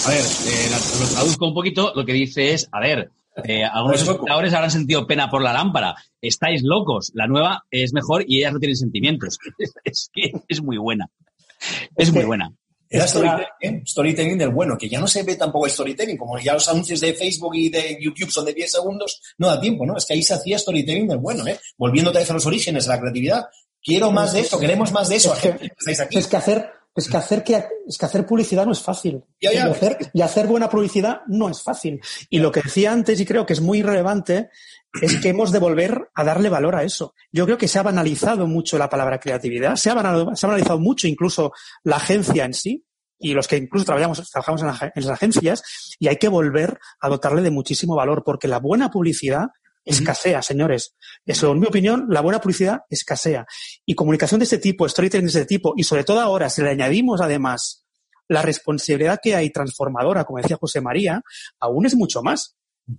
[0.06, 3.12] A ver, eh, lo traduzco un poquito, lo que dice es, a ver,
[3.46, 5.96] eh, algunos espectadores habrán sentido pena por la lámpara.
[6.22, 9.38] Estáis locos, la nueva es mejor y ellas no tienen sentimientos.
[9.84, 11.10] es que es muy buena.
[11.96, 12.52] Es muy buena.
[12.96, 13.82] Era storytelling, ¿eh?
[13.86, 17.14] storytelling del bueno, que ya no se ve tampoco storytelling, como ya los anuncios de
[17.14, 19.98] Facebook y de YouTube son de 10 segundos, no da tiempo, ¿no?
[19.98, 21.60] Es que ahí se hacía storytelling del bueno, ¿eh?
[21.78, 23.46] Volviendo otra vez a los orígenes, a la creatividad.
[23.82, 26.18] Quiero más de eso, queremos más de eso, Es que- gente que estáis aquí.
[26.20, 29.24] Es que hacer, es que hacer que es que hacer publicidad no es fácil.
[29.42, 29.68] Ya, ya.
[29.68, 32.00] Y, hacer, y hacer buena publicidad no es fácil.
[32.30, 34.50] Y lo que decía antes, y creo que es muy relevante,
[35.02, 37.16] es que hemos de volver a darle valor a eso.
[37.32, 40.50] Yo creo que se ha banalizado mucho la palabra creatividad, se ha, banal- se ha
[40.50, 41.52] banalizado mucho incluso
[41.84, 42.86] la agencia en sí,
[43.20, 45.64] y los que incluso trabajamos, trabajamos en las agencias,
[45.98, 49.48] y hay que volver a dotarle de muchísimo valor, porque la buena publicidad
[49.86, 50.96] escasea, señores.
[51.26, 53.46] Eso, en mi opinión, la buena publicidad escasea.
[53.86, 56.70] Y comunicación de este tipo, storytelling de este tipo, y sobre todo ahora, si le
[56.70, 57.86] añadimos además
[58.28, 61.22] la responsabilidad que hay transformadora, como decía José María,
[61.60, 62.56] aún es mucho más.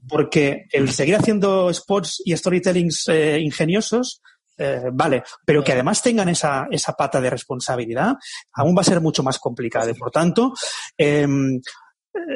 [0.08, 4.22] Porque el seguir haciendo spots y storytellings eh, ingeniosos,
[4.56, 8.14] eh, vale, pero que además tengan esa, esa pata de responsabilidad,
[8.52, 9.90] aún va a ser mucho más complicado.
[9.90, 10.54] Y por tanto,
[10.96, 11.60] em, eh,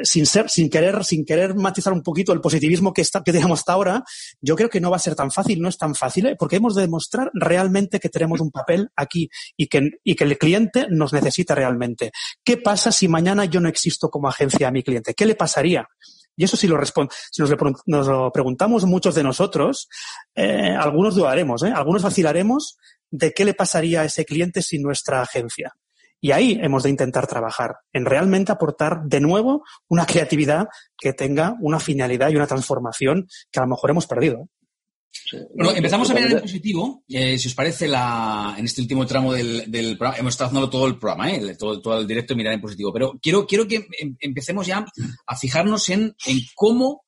[0.03, 3.59] sin ser, sin querer, sin querer matizar un poquito el positivismo que, está, que tenemos
[3.59, 4.03] hasta ahora,
[4.41, 6.35] yo creo que no va a ser tan fácil, no es tan fácil, ¿eh?
[6.37, 10.37] porque hemos de demostrar realmente que tenemos un papel aquí y que, y que el
[10.37, 12.11] cliente nos necesita realmente.
[12.43, 15.13] ¿Qué pasa si mañana yo no existo como agencia a mi cliente?
[15.13, 15.87] ¿Qué le pasaría?
[16.35, 17.53] Y eso si lo, respon- si nos,
[17.85, 19.89] nos lo preguntamos muchos de nosotros,
[20.35, 21.71] eh, algunos dudaremos, ¿eh?
[21.75, 22.77] algunos vacilaremos
[23.11, 25.73] de qué le pasaría a ese cliente sin nuestra agencia.
[26.21, 30.67] Y ahí hemos de intentar trabajar, en realmente aportar de nuevo una creatividad
[30.97, 34.41] que tenga una finalidad y una transformación que a lo mejor hemos perdido.
[34.41, 34.45] ¿eh?
[35.55, 39.33] Bueno, empezamos a mirar en positivo, eh, si os parece, la, en este último tramo
[39.33, 40.17] del, del programa.
[40.19, 41.55] Hemos estado haciendo todo el programa, ¿eh?
[41.55, 42.91] todo, todo el directo mirar en positivo.
[42.91, 44.85] Pero quiero, quiero que em- empecemos ya
[45.25, 47.05] a fijarnos en, en cómo,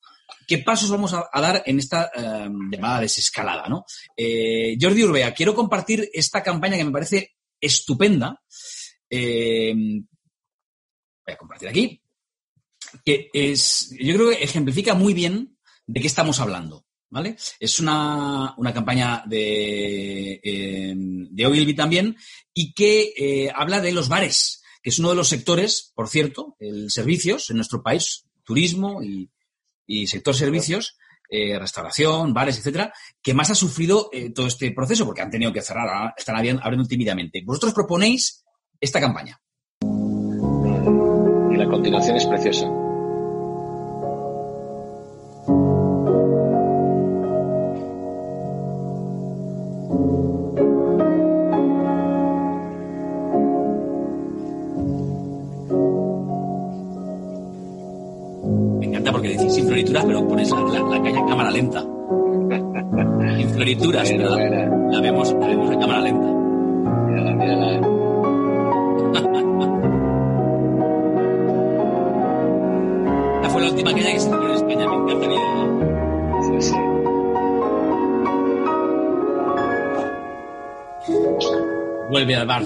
[0.47, 3.67] qué pasos vamos a, a dar en esta eh, llamada desescalada.
[3.67, 3.85] ¿no?
[4.15, 8.41] Eh, Jordi Urbea, quiero compartir esta campaña que me parece estupenda.
[9.11, 12.01] Eh, voy a compartir aquí.
[13.05, 16.85] Que es, yo creo que ejemplifica muy bien de qué estamos hablando.
[17.13, 17.35] ¿Vale?
[17.59, 22.15] Es una, una campaña de, eh, de Ogilvy también
[22.53, 26.55] y que eh, habla de los bares, que es uno de los sectores, por cierto,
[26.57, 29.29] el servicios en nuestro país, turismo y,
[29.85, 30.95] y sector servicios,
[31.29, 35.61] eh, restauración, bares, etcétera, que más ha sufrido todo este proceso porque han tenido que
[35.61, 37.41] cerrar, están abriendo, abriendo tímidamente.
[37.45, 38.40] Vosotros proponéis
[38.81, 39.39] esta campaña.
[41.51, 42.67] Y la continuación es preciosa.
[58.79, 61.81] Me encanta porque decís sin florituras, pero pones la, la, la caña en cámara lenta.
[63.53, 64.87] florituras, Buena, pero buena.
[64.91, 66.27] la vemos, la vemos en cámara lenta.
[67.07, 67.90] Mírala, mírala.
[73.35, 76.61] Esta fue la última caña que se en España, me encanta la idea.
[76.61, 76.75] Sí, sí.
[82.09, 82.63] Vuelve al bar,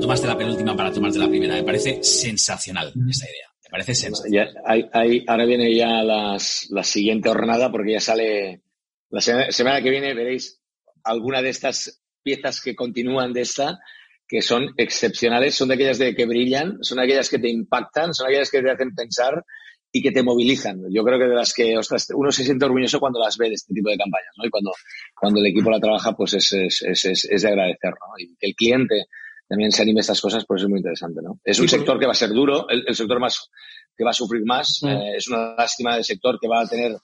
[0.00, 1.54] tomaste la penúltima para tomarte la primera.
[1.54, 3.48] Me parece sensacional esta idea.
[3.64, 4.52] Me parece sensacional.
[4.54, 8.62] Ya, hay, hay- ahora viene ya las, la siguiente jornada porque ya sale
[9.10, 10.60] la semana, semana que viene veréis
[11.02, 13.78] alguna de estas piezas que continúan de esta
[14.26, 18.26] que son excepcionales, son de aquellas de que brillan, son aquellas que te impactan, son
[18.28, 19.44] aquellas que te hacen pensar
[19.92, 20.80] y que te movilizan.
[20.90, 23.54] Yo creo que de las que ostras, uno se siente orgulloso cuando las ve de
[23.54, 24.44] este tipo de campañas, ¿no?
[24.46, 24.72] Y cuando,
[25.18, 28.14] cuando el equipo la trabaja, pues es, es, es, es- es de agradecer, ¿no?
[28.18, 29.04] Y que el cliente
[29.46, 31.38] también se anime a estas cosas, pues es muy interesante, ¿no?
[31.44, 33.50] Es un sector que va a ser duro, el, el sector más
[33.96, 34.88] que va a sufrir más, Mm.
[34.88, 36.96] eh, es una lástima del sector que va a tener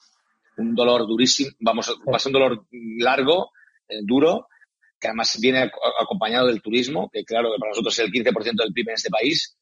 [0.57, 2.66] un dolor durísimo, vamos, va a ser un dolor
[2.99, 3.51] largo,
[3.89, 4.49] eh, duro,
[5.01, 5.70] que además viene ac-
[6.01, 9.11] acompañado del turismo, que claro, que para nosotros es el 15% del PIB en este
[9.11, 9.57] país.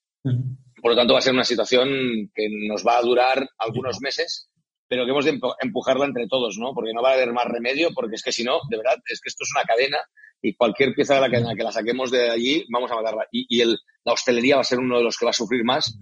[0.82, 1.89] Por lo tanto, va a ser una situación
[2.34, 4.49] que nos va a durar algunos meses,
[4.89, 6.72] pero que hemos de empu- empujarla entre todos, ¿no?
[6.74, 9.20] Porque no va a haber más remedio, porque es que si no, de verdad, es
[9.20, 9.99] que esto es una cadena
[10.41, 13.26] y cualquier pieza de la cadena que la saquemos de allí, vamos a matarla.
[13.32, 15.64] Y, y el, la hostelería va a ser uno de los que va a sufrir
[15.64, 15.99] más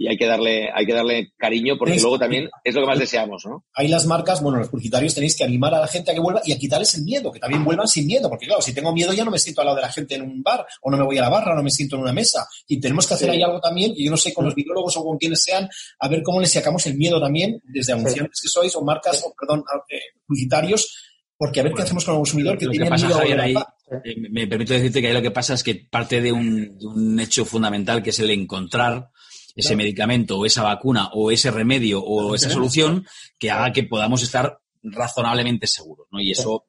[0.00, 2.86] y hay que darle, hay que darle cariño porque Es- luego también es lo que
[2.86, 3.64] más deseamos, ¿no?
[3.74, 6.40] Ahí las marcas, bueno, los publicitarios tenéis que animar a la gente a que vuelva
[6.44, 9.12] y a quitarles el miedo, que también vuelvan sin miedo, porque claro, si tengo miedo
[9.12, 11.02] ya no me siento al lado de la gente en un bar, o no me
[11.04, 12.46] voy a la barra, o no me siento en una mesa.
[12.68, 13.36] Y tenemos que hacer Sí.
[13.36, 15.68] ahí algo también, y yo no sé, con los virólogos o con quienes sean,
[15.98, 19.34] a ver cómo les sacamos el miedo también, desde anunciantes que sois, o marcas, o
[19.38, 21.04] perdón, eh, publicitarios,
[21.36, 23.40] porque a ver qué hacemos con el consumidor que que tiene pasa, miedo a Javier,
[23.40, 23.54] ahí,
[24.04, 26.86] eh, me permito decirte que ahí lo que pasa es que parte de un, de
[26.86, 29.10] un hecho fundamental que es el encontrar
[29.58, 29.76] ese Claro.
[29.78, 33.06] medicamento o esa vacuna o ese remedio o esa solución
[33.38, 36.20] que haga que podamos estar razonablemente seguros, ¿no?
[36.20, 36.64] Y eso,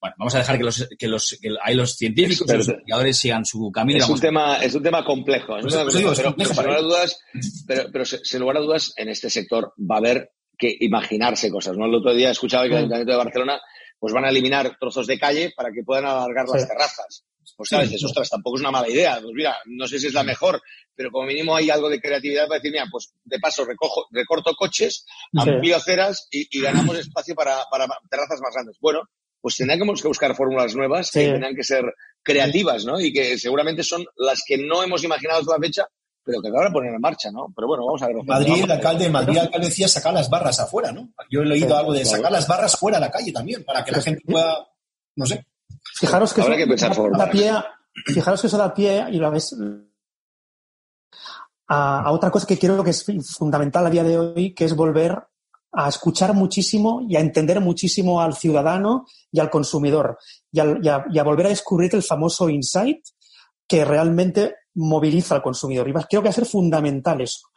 [0.00, 3.16] bueno, vamos a dejar que los, que los, que hay los científicos, y los investigadores
[3.16, 5.56] sigan su camino Es un vamos tema, es un tema complejo.
[5.56, 6.54] es un Pues- tema pues pero, complejo
[7.92, 11.76] pero sin lugar a dudas, en este sector va a haber que imaginarse cosas.
[11.76, 11.86] ¿no?
[11.86, 12.78] El otro día escuchaba que el Mm.
[12.78, 13.60] Ayuntamiento de Barcelona
[13.98, 17.24] pues van a eliminar trozos de calle para que puedan alargar las terrazas.
[17.56, 19.18] Pues sabes, dices, ostras, tampoco es una mala idea.
[19.20, 20.60] Pues mira, no sé si es la mejor,
[20.94, 24.54] pero como mínimo hay algo de creatividad para decir, mira, pues de paso recojo, recorto
[24.54, 25.38] coches, Sí.
[25.50, 28.76] amplío aceras y, y ganamos espacio para, para terrazas más grandes.
[28.80, 29.00] Bueno,
[29.40, 31.20] pues tendremos que buscar fórmulas nuevas Sí.
[31.20, 31.84] que tendrán que ser
[32.22, 33.00] creativas, ¿no?
[33.00, 35.86] Y que seguramente son las que no hemos imaginado hasta la fecha,
[36.24, 37.46] pero que ahora poner en marcha, ¿no?
[37.54, 38.16] Pero bueno, vamos a ver.
[38.24, 41.08] Madrid, el alcalde, Madrid, el alcalde decía sacar las barras afuera, ¿no?
[41.30, 43.84] Yo he leído Sí, algo de sacar las barras fuera a la calle también, para
[43.84, 44.66] que la gente pueda,
[45.14, 45.46] no sé.
[45.98, 47.52] Fijaros que Habrá eso que pensar da pie,
[48.06, 49.28] fijaros que eso da pie y lo
[51.68, 53.04] a, a otra cosa que creo que es
[53.36, 55.18] fundamental a día de hoy, que es volver
[55.72, 60.18] a escuchar muchísimo y a entender muchísimo al ciudadano y al consumidor
[60.50, 63.04] y, al- y a, y a volver a descubrir el famoso insight
[63.68, 65.88] que realmente moviliza al consumidor.
[65.88, 67.48] Y creo que va a ser fundamental eso.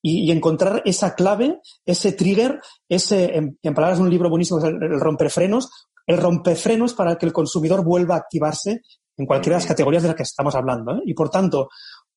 [0.00, 4.64] Y, y encontrar esa clave, ese trigger, ese, en, en palabras de un libro buenísimo,
[4.64, 5.68] el, el rompefrenos,
[6.06, 8.82] el rompefrenos para que el consumidor vuelva a activarse
[9.16, 10.96] en cualquiera de las categorías de las que estamos hablando.
[10.96, 11.02] ¿eh?
[11.06, 11.68] Y por tanto,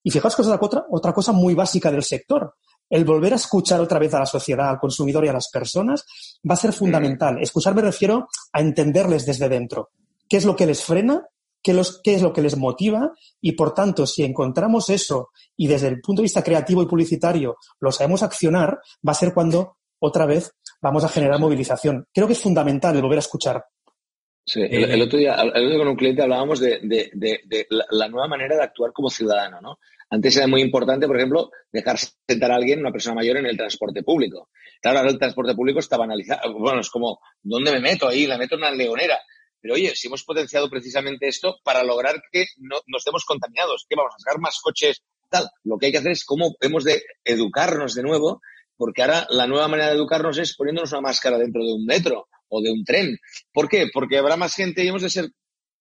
[0.03, 2.55] y fijaos que es otra, otra cosa muy básica del sector.
[2.89, 6.05] El volver a escuchar otra vez a la sociedad, al consumidor y a las personas
[6.49, 7.37] va a ser fundamental.
[7.41, 9.89] Escuchar me refiero a entenderles desde dentro.
[10.27, 11.27] ¿Qué es lo que les frena?
[11.61, 13.11] ¿Qué, los, ¿Qué es lo que les motiva?
[13.41, 17.57] Y por tanto, si encontramos eso y desde el punto de vista creativo y publicitario
[17.79, 22.07] lo sabemos accionar, va a ser cuando otra vez vamos a generar movilización.
[22.13, 23.65] Creo que es fundamental el volver a escuchar.
[24.51, 27.41] Sí, el, el otro día, el otro día con un cliente hablábamos de, de- de-
[27.45, 29.77] de la, nueva manera de actuar como ciudadano, ¿no?
[30.09, 33.55] Antes era muy importante, por ejemplo, dejar sentar a alguien, una persona mayor, en el
[33.55, 34.49] transporte público.
[34.81, 36.51] Claro, ahora el transporte público está banalizado.
[36.57, 38.25] Bueno, es como, ¿dónde me meto ahí?
[38.25, 39.19] La meto en una leonera.
[39.61, 43.95] Pero oye, si hemos potenciado precisamente esto para lograr que no, no estemos contaminados, que
[43.95, 45.47] vamos a sacar más coches, tal.
[45.63, 48.41] Lo que hay que hacer es cómo hemos de educarnos de nuevo,
[48.77, 52.27] porque ahora la nueva manera de educarnos es poniéndonos una máscara dentro de un metro
[52.49, 53.17] o de un tren.
[53.53, 53.87] ¿Por qué?
[53.93, 55.29] Porque habrá más gente y hemos de ser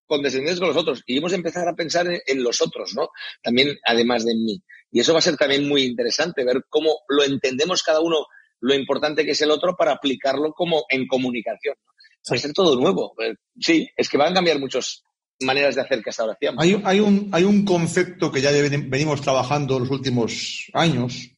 [0.07, 3.09] condescendientes con los otros y hemos de empezar a pensar en, en los otros, ¿no?
[3.43, 4.63] También además de en mí.
[4.91, 8.27] Y eso va a ser también muy interesante, ver cómo lo entendemos cada uno,
[8.61, 11.75] lo importante que es el otro para aplicarlo como en comunicación.
[11.77, 11.93] ¿no?
[12.33, 13.15] Va a ser todo nuevo.
[13.23, 15.03] Eh, Sí, es que van a cambiar muchas
[15.41, 16.65] maneras de hacer que hasta ahora hacíamos.
[16.65, 21.31] Hay, hay un, hay un concepto que ya ven- venimos trabajando los últimos años,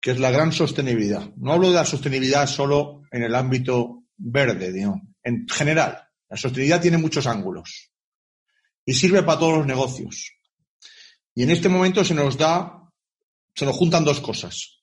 [0.00, 1.30] que es la gran sostenibilidad.
[1.36, 5.00] No hablo de la sostenibilidad solo en el ámbito verde, digamos.
[5.22, 6.02] en general.
[6.28, 7.92] La sostenibilidad tiene muchos ángulos
[8.84, 10.32] y sirve para todos los negocios.
[11.34, 12.90] Y en este momento se nos da,
[13.54, 14.82] se nos juntan dos cosas.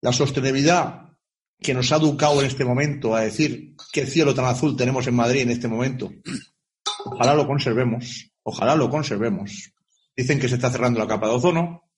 [0.00, 1.04] La sostenibilidad
[1.58, 5.14] que nos ha educado en este momento a decir qué cielo tan azul tenemos en
[5.14, 6.10] Madrid en este momento.
[7.06, 9.72] Ojalá lo conservemos, ojalá lo conservemos.
[10.16, 11.90] Dicen que se está cerrando la capa de ozono,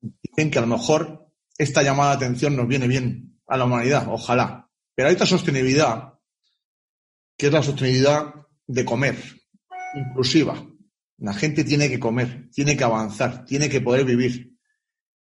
[0.00, 4.06] dicen que a lo mejor esta llamada de atención nos viene bien a la humanidad,
[4.08, 4.68] ojalá.
[4.94, 6.14] Pero hay otra sostenibilidad,
[7.36, 8.34] que es la sostenibilidad
[8.66, 9.16] de comer,
[9.94, 10.62] inclusiva.
[11.18, 14.56] La gente tiene que comer, tiene que avanzar, tiene que poder vivir.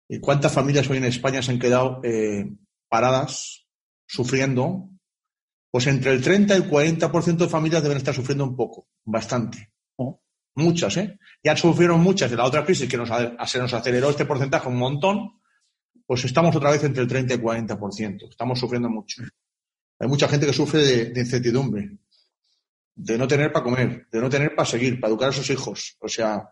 [0.09, 2.53] ¿Y cuántas familias hoy en España se han quedado eh,
[2.89, 3.67] paradas,
[4.07, 4.91] sufriendo?
[5.71, 9.73] Pues entre el 30 y el 40% de familias deben estar sufriendo un poco, bastante.
[10.57, 11.19] Muchas, ¿eh?
[11.43, 13.09] Ya sufrieron muchas de la otra crisis que nos,
[13.51, 15.41] se nos aceleró este porcentaje un montón,
[16.07, 18.31] pues estamos otra vez entre el 30 y el 40%.
[18.31, 19.23] Estamos sufriendo mucho.
[20.05, 21.97] Hay mucha gente que sufre de, incertidumbre,
[22.95, 25.97] de no tener para comer, de no tener para seguir, para educar a sus hijos.
[25.99, 26.47] O sea,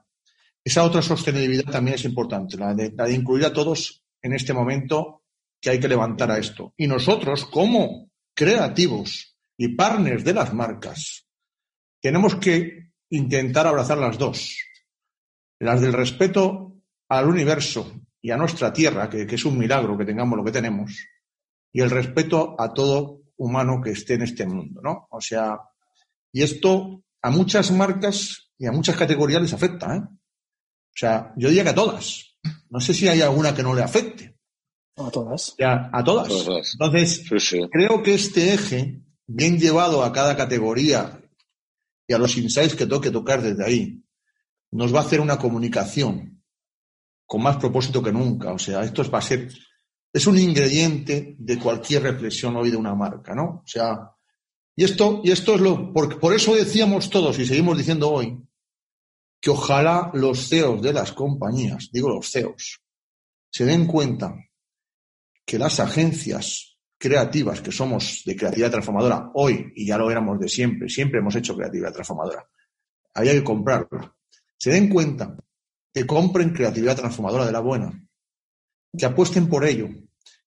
[0.64, 5.24] esa otra sostenibilidad también es importante, la de, incluir a todos en este momento
[5.60, 6.72] que hay que levantar a esto.
[6.78, 11.26] Y nosotros, como creativos y partners de las marcas,
[12.00, 14.56] tenemos que intentar abrazar las dos.
[15.58, 20.38] Las del respeto al universo y a nuestra tierra, que, es un milagro que tengamos
[20.38, 21.06] lo que tenemos,
[21.70, 25.08] y el respeto a todo humano que esté en este mundo, ¿no?
[25.10, 25.58] O sea,
[26.32, 30.00] y esto a muchas marcas y a muchas categorías les afecta, ¿eh?
[30.00, 32.36] O sea, yo diría que a todas.
[32.68, 34.38] No sé si hay alguna que no le afecte.
[34.96, 35.54] A todas.
[35.58, 36.30] Ya, a todas.
[36.74, 37.24] Entonces,
[37.70, 41.20] creo que este eje, bien llevado a cada categoría
[42.06, 44.04] y a los insights que toque tocar desde ahí,
[44.70, 46.44] nos va a hacer una comunicación
[47.26, 48.52] con más propósito que nunca.
[48.52, 49.48] O sea, esto va a ser,
[50.12, 53.62] es un ingrediente de cualquier reflexión hoy de una marca, ¿no?
[53.64, 54.10] O sea,
[54.76, 58.38] y esto, y esto es lo, por, por eso decíamos todos y seguimos diciendo hoy,
[59.40, 62.80] que ojalá los CEOs de las compañías, digo los CEOs,
[63.50, 64.34] se den cuenta
[65.44, 70.48] que las agencias creativas que somos de creatividad transformadora hoy, y ya lo éramos de
[70.48, 72.48] siempre, siempre hemos hecho creatividad transformadora,
[73.14, 74.14] había que comprarla,
[74.56, 75.36] se den cuenta
[75.92, 77.92] que compren creatividad transformadora de la buena,
[78.96, 79.88] que apuesten por ello,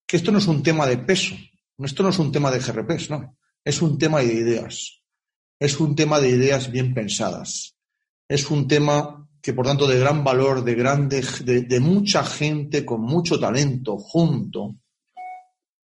[0.06, 1.36] que esto no es un tema de peso,
[1.80, 5.02] esto no es un tema de GRPs, no, es un tema de ideas,
[5.60, 7.76] es un tema de ideas bien pensadas,
[8.28, 13.02] es un tema que por tanto de gran valor, de grande, de mucha gente con
[13.02, 14.76] mucho talento junto,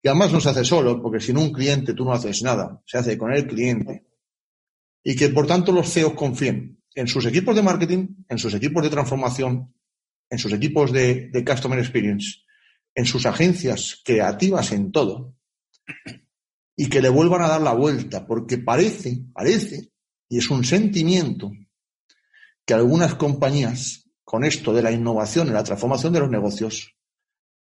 [0.01, 2.97] y además no se hace solo, porque sin un cliente tú no haces nada, se
[2.97, 4.05] hace con el cliente.
[5.03, 8.83] Y que por tanto los CEOs confíen en sus equipos de marketing, en sus equipos
[8.83, 9.73] de transformación,
[10.29, 12.43] en sus equipos de, de Customer Experience,
[12.99, 15.33] en sus agencias creativas en todo,
[16.75, 19.91] y que le vuelvan a dar la vuelta, porque parece, parece,
[20.27, 21.51] y es un sentimiento,
[22.65, 26.95] que algunas compañías, con esto de la innovación y la transformación de los negocios,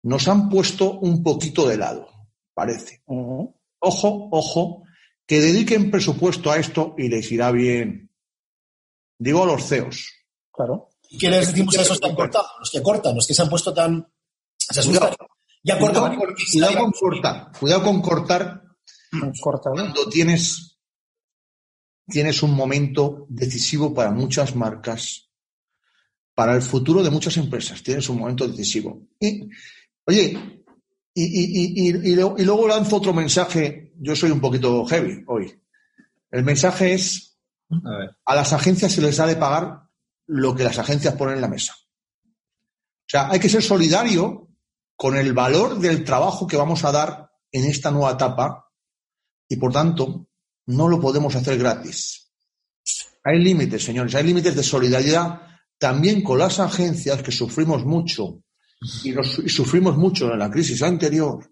[0.03, 2.09] nos han puesto un poquito de lado
[2.59, 3.01] parece.
[3.07, 4.83] Ojo, ojo,
[5.25, 8.11] que dediquen presupuesto a esto y les irá bien.
[9.17, 10.11] Digo a los CEOs.
[10.51, 10.89] Claro.
[11.07, 12.47] ¿Y qué les decimos a esos que han cortado?
[12.59, 14.05] Los que cortan, los que se han puesto tan.
[14.57, 15.15] Se cuidado,
[15.63, 16.17] ya cortan.
[16.51, 17.51] Cuidado, con cortar.
[17.59, 18.63] Cuidado con cortar.
[19.41, 20.79] Cuando tienes,
[22.07, 25.29] tienes un momento decisivo para muchas marcas,
[26.33, 27.83] para el futuro de muchas empresas.
[27.83, 29.07] Tienes un momento decisivo.
[29.19, 29.49] Y,
[30.05, 30.59] oye,
[31.13, 32.13] y,
[32.45, 33.93] luego lanzo otro mensaje.
[33.99, 35.59] Yo soy un poquito heavy hoy.
[36.31, 37.37] El mensaje es,
[38.25, 39.81] a, las agencias se les ha de pagar
[40.27, 41.75] lo que las agencias ponen en la mesa.
[41.75, 44.48] O sea, hay que ser solidario
[44.99, 48.69] con el valor del trabajo que vamos a dar en esta nueva etapa
[49.47, 50.27] y, por tanto,
[50.65, 52.33] no lo podemos hacer gratis.
[53.23, 55.39] Hay límites, señores, hay límites de solidaridad
[55.77, 58.43] también con las agencias que sufrimos mucho
[59.05, 59.13] y,
[59.47, 61.49] sufrimos mucho en la crisis anterior,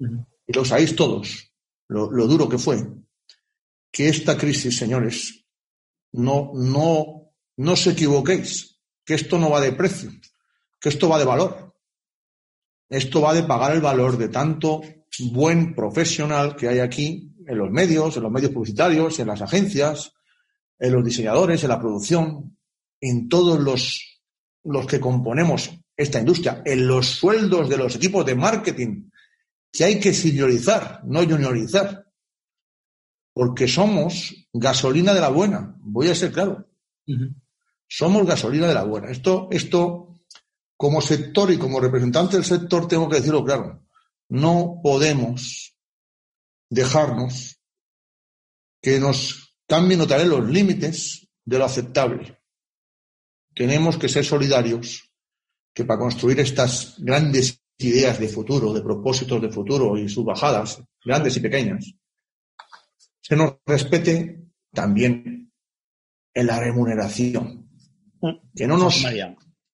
[0.00, 1.52] y lo sabéis todos,
[1.86, 2.84] lo, duro que fue,
[3.92, 5.46] que esta crisis, señores,
[6.10, 10.10] no, no, no os equivoquéis, que esto no va de precio,
[10.80, 11.71] que esto va de valor.
[12.92, 14.82] Esto va de pagar el valor de tanto
[15.32, 20.12] buen profesional que hay aquí en los medios, en los medios publicitarios, en las agencias,
[20.78, 22.58] en los diseñadores, en la producción,
[23.00, 24.20] en todos los,
[24.64, 29.08] los que componemos esta industria, en los sueldos de los equipos de marketing,
[29.72, 32.06] que hay que seniorizar, no juniorizar,
[33.32, 36.68] porque somos gasolina de la buena, voy a ser claro.
[37.88, 39.10] Somos gasolina de la buena.
[39.10, 40.11] Esto, esto,
[40.82, 43.86] como sector y como representante del sector, tengo que decirlo claro.
[44.28, 45.76] No podemos
[46.68, 47.60] dejarnos
[48.80, 52.36] que nos cambien otra vez los límites de lo aceptable.
[53.54, 55.08] Tenemos que ser solidarios
[55.72, 60.82] que para construir estas grandes ideas de futuro, de propósitos de futuro y sus bajadas,
[61.04, 61.94] grandes y pequeñas,
[63.20, 65.52] se nos respete también
[66.34, 67.70] en la remuneración.
[68.52, 69.00] Que no nos...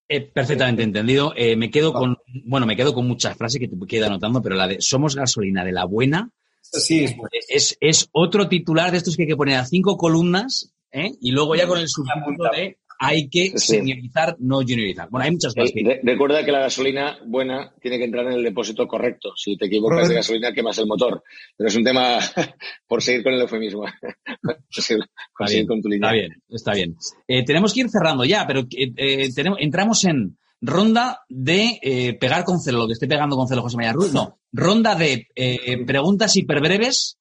[0.09, 1.35] Eh, perfectamente entendido.
[1.37, 4.55] Eh, me quedo con, bueno, me quedo con muchas frases que te queda anotando, pero
[4.55, 6.31] la de somos gasolina de la buena
[6.71, 7.07] Sí,
[7.49, 11.13] es, es otro titular de estos que hay que poner a cinco columnas ¿eh?
[11.21, 13.77] y luego ya con el subtítulo de hay que Sí.
[13.77, 15.09] seniorizar, no juniorizar.
[15.11, 15.71] Bueno, hay muchas cosas.
[15.73, 19.33] que- Re- Recuerda que la gasolina buena tiene que entrar en el depósito correcto.
[19.37, 21.23] Si te equivocas de gasolina, quemas el motor.
[21.57, 22.19] Pero es un tema
[22.89, 23.85] por seguir con el eufemismo.
[24.71, 25.05] Está seguir
[25.49, 26.09] bien, con tu línea.
[26.11, 26.97] está bien, está bien.
[27.27, 32.15] Eh, tenemos que ir cerrando ya, pero eh, eh, tenemos, entramos en ronda de eh,
[32.15, 34.13] pegar con celo, lo que esté pegando con celo José María Ruiz.
[34.13, 37.19] No, ronda de eh, preguntas hiperbreves,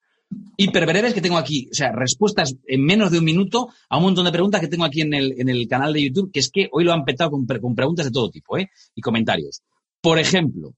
[0.58, 1.70] hiperbreves que tengo aquí.
[1.72, 4.86] O sea, respuestas en menos de un minuto a un montón de preguntas que tengo
[4.86, 7.32] aquí en el, en el canal de YouTube, que es que hoy lo han petado
[7.32, 8.70] con, con preguntas de todo tipo, ¿eh?
[8.96, 9.62] Y comentarios.
[10.02, 10.74] Por ejemplo,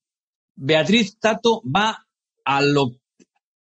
[0.55, 2.05] Beatriz Tato va
[2.45, 2.91] a lo,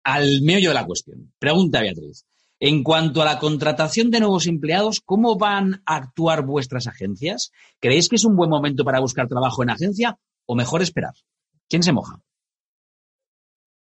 [0.05, 1.32] al meollo de la cuestión.
[1.39, 2.24] Pregunta Beatriz.
[2.61, 7.53] En cuanto a la contratación de nuevos empleados, ¿cómo van a actuar vuestras agencias?
[7.78, 11.12] ¿Creéis que es un buen momento para buscar trabajo en agencia o mejor esperar?
[11.68, 12.20] ¿Quién se moja?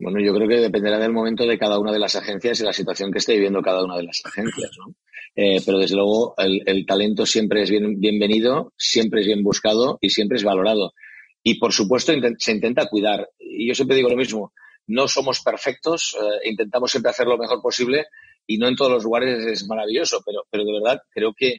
[0.01, 2.72] Bueno, yo creo que dependerá del momento de cada una de las agencias y la
[2.72, 4.94] situación que esté viviendo cada una de las agencias, ¿no?
[5.36, 10.09] Eh, pero desde luego el, talento siempre es bien, bienvenido, siempre es bien buscado y
[10.09, 10.94] siempre es valorado.
[11.42, 13.28] Y por supuesto se intenta cuidar.
[13.38, 14.55] Y yo siempre digo lo mismo,
[14.86, 18.07] no somos perfectos, eh, intentamos siempre hacer lo mejor posible
[18.46, 21.59] y no en todos los lugares es maravilloso, pero, pero de verdad creo que,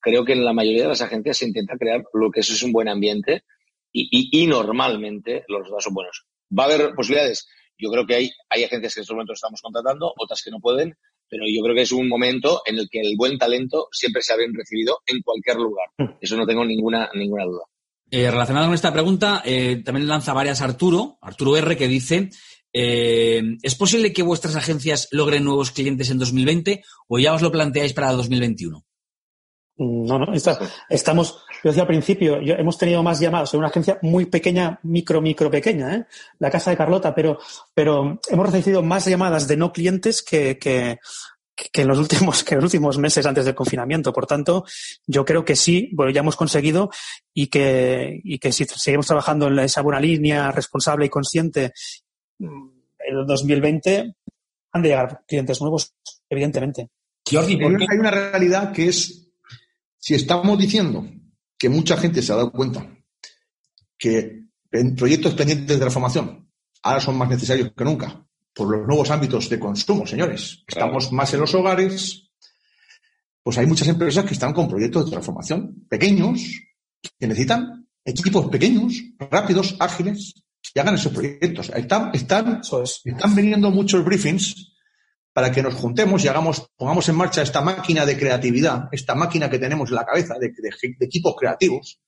[0.00, 2.72] creo que en la mayoría de las agencias se intenta crear lo que es un
[2.72, 3.44] buen ambiente
[3.92, 6.26] y, y, y normalmente los resultados son buenos.
[6.52, 7.46] ¿Va a haber posibilidades?
[7.80, 10.60] Yo creo que hay, hay agencias que en estos momentos estamos contratando, otras que no
[10.60, 10.94] pueden,
[11.28, 14.32] pero yo creo que es un momento en el que el buen talento siempre se
[14.32, 15.88] ha bien recibido en cualquier lugar.
[16.20, 17.62] Eso no tengo ninguna, ninguna duda.
[18.10, 22.30] Eh, relacionado con esta pregunta, eh, también lanza varias Arturo, Arturo R, que dice,
[22.72, 27.52] eh, ¿es posible que vuestras agencias logren nuevos clientes en 2020 o ya os lo
[27.52, 28.84] planteáis para 2021?
[29.82, 30.58] No, no, está-
[30.90, 34.78] estamos, yo decía al principio, yo- hemos tenido más llamadas en una agencia muy pequeña,
[34.82, 36.06] micro, micro pequeña, ¿eh?
[36.38, 37.38] la casa de Carlota, pero,
[37.72, 40.98] pero hemos recibido más llamadas de no clientes que, que,
[41.54, 44.12] que en los últimos, que en los últimos meses antes del confinamiento.
[44.12, 44.64] Por tanto,
[45.06, 46.90] yo creo que sí, bueno, ya hemos conseguido
[47.32, 51.72] y que, y que si seguimos trabajando en esa buena línea responsable y consciente
[52.38, 52.68] mm,
[53.08, 54.14] en el 2020
[54.72, 55.94] han de llegar clientes nuevos,
[56.28, 56.88] evidentemente.
[57.30, 59.26] Jordi, una- hay una realidad que es,
[60.00, 61.06] si estamos diciendo
[61.58, 62.90] que mucha gente se ha dado cuenta
[63.98, 66.50] que en proyectos pendientes de transformación
[66.82, 70.64] ahora son más necesarios que nunca por los nuevos ámbitos de consumo, señores.
[70.66, 72.30] Estamos más en los hogares,
[73.42, 76.40] pues hay muchas empresas que están con proyectos de transformación pequeños,
[77.18, 80.34] que necesitan equipos pequeños, rápidos, ágiles,
[80.72, 81.70] que hagan esos proyectos.
[81.74, 82.62] Están, están,
[83.04, 84.72] están viniendo muchos briefings
[85.32, 89.48] para que nos juntemos y hagamos, pongamos en marcha esta máquina de creatividad, esta máquina
[89.48, 92.00] que tenemos en la cabeza de, de- de equipos creativos.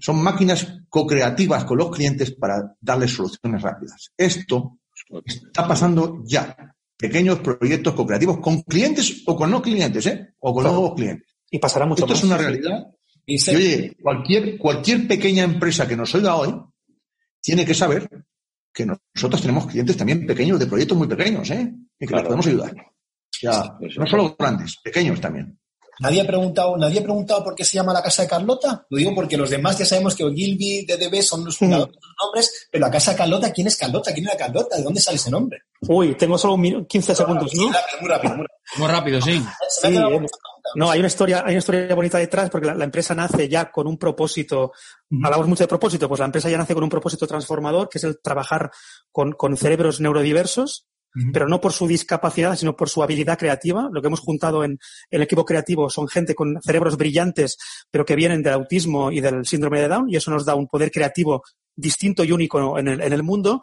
[0.00, 4.12] Son máquinas co-creativas con los clientes para darles soluciones rápidas.
[4.16, 4.78] Esto
[5.24, 6.56] está pasando ya.
[6.96, 10.34] Pequeños proyectos co-creativos con clientes o con no clientes, ¿eh?
[10.40, 11.28] O con nuevos clientes.
[11.50, 12.18] Y pasará mucho Esto más.
[12.18, 12.86] es una realidad.
[13.26, 16.54] Y oye, cualquier, cualquier pequeña empresa que nos oiga hoy
[17.40, 18.08] tiene que saber
[18.74, 21.72] que nosotros tenemos clientes también pequeños, de proyectos muy pequeños, ¿eh?
[21.98, 22.22] Y que Claro.
[22.22, 22.74] les podemos ayudar.
[23.40, 25.58] Ya, no solo grandes, pequeños también.
[26.00, 28.84] Nadie ha preguntado, nadie ha preguntado por qué se llama la casa de Carlota.
[28.90, 32.68] Lo digo porque los demás ya sabemos que Ogilvy, DDB son los fundadores, los nombres,
[32.70, 34.12] pero la casa de Carlota, ¿quién es Carlota?
[34.12, 34.76] ¿Quién era Carlota?
[34.76, 35.60] ¿De dónde sale ese nombre?
[35.82, 37.62] Uy, tengo solo un minu- 15 segundos, ¿no?
[37.64, 38.34] Muy rápido, muy rápido.
[38.36, 38.78] muy rápido.
[38.78, 39.44] Muy rápido, sí.
[39.68, 40.26] Se me ha Sí, quedado-
[40.76, 43.70] no, hay una historia, hay una historia bonita detrás porque la, la empresa nace ya
[43.70, 44.72] con un propósito.
[45.22, 48.04] Hablamos mucho de propósito, pues la empresa ya nace con un propósito transformador, que es
[48.04, 48.70] el trabajar
[49.12, 50.86] con, con cerebros neurodiversos,
[51.32, 53.88] pero no por su discapacidad, sino por su habilidad creativa.
[53.92, 54.78] Lo que hemos juntado en
[55.10, 57.56] el equipo creativo son gente con cerebros brillantes,
[57.90, 60.66] pero que vienen del autismo y del síndrome de Down, y eso nos da un
[60.66, 61.42] poder creativo
[61.76, 63.60] distinto y único en el, en el mundo.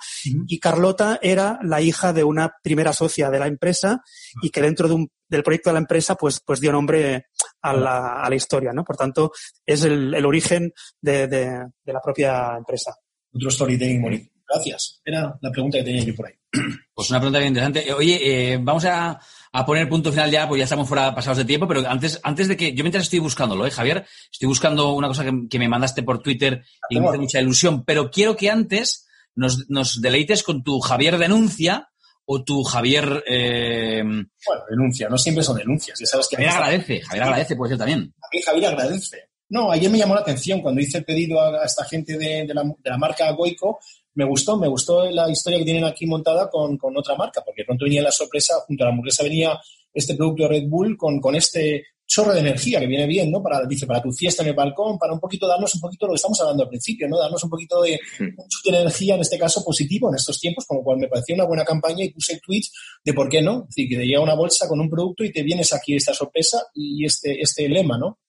[0.47, 4.02] Y Carlota era la hija de una primera socia de la empresa
[4.41, 7.28] y que dentro de un, del proyecto de la empresa pues, pues dio nombre
[7.62, 8.84] a la, a la historia, ¿no?
[8.84, 9.32] Por tanto,
[9.66, 12.93] es el, el origen de, de, de la propia empresa.
[13.34, 14.31] Otro storytelling bonito.
[14.52, 15.02] Gracias.
[15.06, 16.34] Era la pregunta que tenía yo por ahí.
[16.93, 17.89] Pues una pregunta bien interesante.
[17.89, 18.20] Eh, Oye,
[18.54, 19.20] eh, vamos a,
[19.54, 22.47] a poner punto final ya, pues ya estamos fuera pasados de tiempo, pero antes, antes
[22.47, 24.06] de que, yo mientras estoy buscándolo, ¿eh, Javier?
[24.32, 27.86] Estoy buscando una cosa que, que me mandaste por Twitter y me hace mucha ilusión,
[27.86, 31.89] pero quiero que antes nos, nos deleites con tu Javier denuncia
[32.26, 33.24] o tu Javier...
[33.28, 35.97] Eh, Bueno, denuncia, no siempre son denuncias.
[35.99, 38.14] Ya sabes que Javier agradece, Javier agradece, puede ser también.
[38.22, 39.32] A mí Javier agradece.
[39.49, 42.64] No, ayer me llamó la atención cuando hice el pedido a, esta gente de, la,
[42.64, 43.80] de, la, marca Goico.
[44.14, 47.64] Me gustó, me gustó la historia que tienen aquí montada con, con otra marca, porque
[47.66, 49.59] pronto venía la sorpresa, junto a la hamburguesa venía
[49.93, 53.41] este producto de Red Bull con, con este chorro de energía que viene bien, ¿no?
[53.41, 56.12] Para, dice, para tu fiesta en el balcón, para un poquito darnos un poquito lo
[56.12, 57.18] que estamos hablando al principio, ¿no?
[57.18, 60.84] Darnos un poquito de, de energía, en este caso positivo, en estos tiempos, con lo
[60.84, 62.74] cual me pareció una buena campaña y puse tweets
[63.05, 63.62] de por qué no.
[63.62, 66.14] Es decir, que te llega una bolsa con un producto y te vienes aquí esta
[66.14, 68.20] sorpresa y este, este lema, ¿no?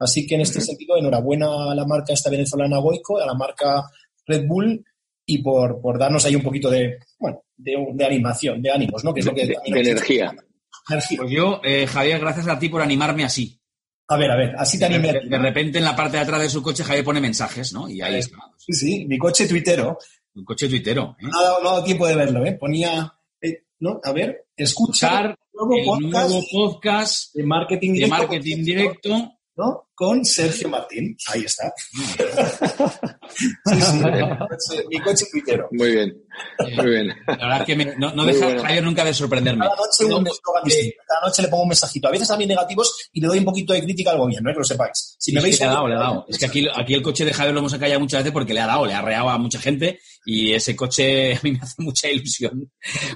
[0.00, 3.84] Así que en este sentido, enhorabuena a la marca esta venezolana Goico, a la marca
[4.26, 4.84] Red Bull
[5.30, 9.12] y por, por darnos ahí un poquito de, bueno, de, animación, de ánimos, ¿no?
[9.12, 9.46] Que es lo que...
[9.46, 10.34] De, energía.
[10.88, 13.60] Pues yo, eh, Javier, gracias a ti por animarme así.
[14.08, 15.12] A ver, a ver, así te animé.
[15.12, 17.90] De, de, repente en la parte de atrás de su coche Javier pone mensajes, ¿no?
[17.90, 18.38] Y ahí está.
[18.56, 19.98] Sí, sí, mi coche tuitero.
[20.34, 21.14] Un coche tuitero.
[21.20, 21.26] ¿eh?
[21.30, 22.52] No, ha dado, no ha dado tiempo de verlo, ¿eh?
[22.52, 23.12] Ponía,
[23.42, 24.00] eh, ¿no?
[24.02, 28.14] A ver, escuchar nuevo el podcast, nuevo podcast de marketing directo.
[28.14, 29.87] De marketing directo ¿no?
[29.98, 31.16] Con Sergio Martín.
[31.26, 31.74] Ahí está.
[33.34, 33.80] sí,
[34.60, 35.68] sí, mi coche tuitero.
[35.72, 36.16] Muy bien,
[36.76, 37.08] muy bien.
[37.26, 38.62] La verdad es que me, no, no deja bueno.
[38.62, 39.64] Javier nunca de sorprenderme.
[39.64, 40.24] Cada noche, un.
[40.24, 42.06] Cada noche le pongo un mensajito.
[42.06, 44.52] A veces también negativos y le doy un poquito de crítica al gobierno, ¿eh?
[44.52, 45.16] que lo sepáis.
[45.18, 45.58] Si me es veis...
[45.58, 46.26] Que le ha dado, le ha dado.
[46.28, 48.60] Es que aquí, aquí el coche de Javier lo hemos acallado muchas veces porque le
[48.60, 51.82] ha dado, le ha reado a mucha gente y ese coche a mí me hace
[51.82, 52.70] mucha ilusión.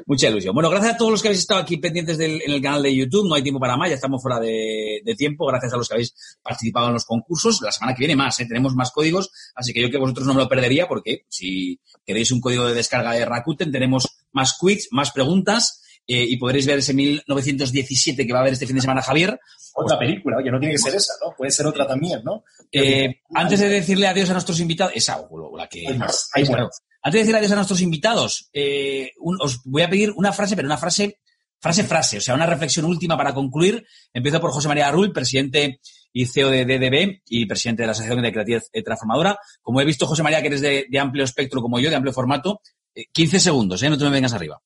[0.06, 0.52] mucha ilusión.
[0.52, 2.92] Bueno, gracias a todos los que habéis estado aquí pendientes del, en el canal de
[2.92, 3.28] YouTube.
[3.28, 5.46] No hay tiempo para más, ya estamos fuera de, de tiempo.
[5.46, 6.12] Gracias a los que habéis
[6.42, 7.60] participado en los concursos.
[7.62, 8.46] La semana que viene más, ¿eh?
[8.46, 12.32] tenemos más códigos, así que yo que vosotros no me lo perdería porque si queréis
[12.32, 16.78] un código de descarga de Rakuten tenemos más quiz, más preguntas eh, y podréis ver
[16.78, 19.38] ese 1917 que va a haber este fin de semana Javier.
[19.74, 21.34] Otra película, oye, no tiene que ser esa, ¿no?
[21.36, 22.44] Puede ser otra también, ¿no?
[22.72, 25.86] Eh, antes de decirle adiós a nuestros invitados, esa o la que...
[25.86, 26.68] Hay más, hay bueno.
[27.02, 30.54] Antes de decirle adiós a nuestros invitados, eh, un, os voy a pedir una frase,
[30.54, 31.18] pero una frase,
[31.58, 33.86] frase, frase, o sea, una reflexión última para concluir.
[34.12, 35.80] Empiezo por José María Rull, presidente
[36.12, 39.38] y CEO de DDB y presidente de la Asociación de Creatividad Transformadora.
[39.60, 42.60] Como he visto, José María, que eres de, amplio espectro como yo, de amplio formato,
[42.94, 43.90] eh, 15 segundos, ¿eh?
[43.90, 44.60] No te me vengas arriba.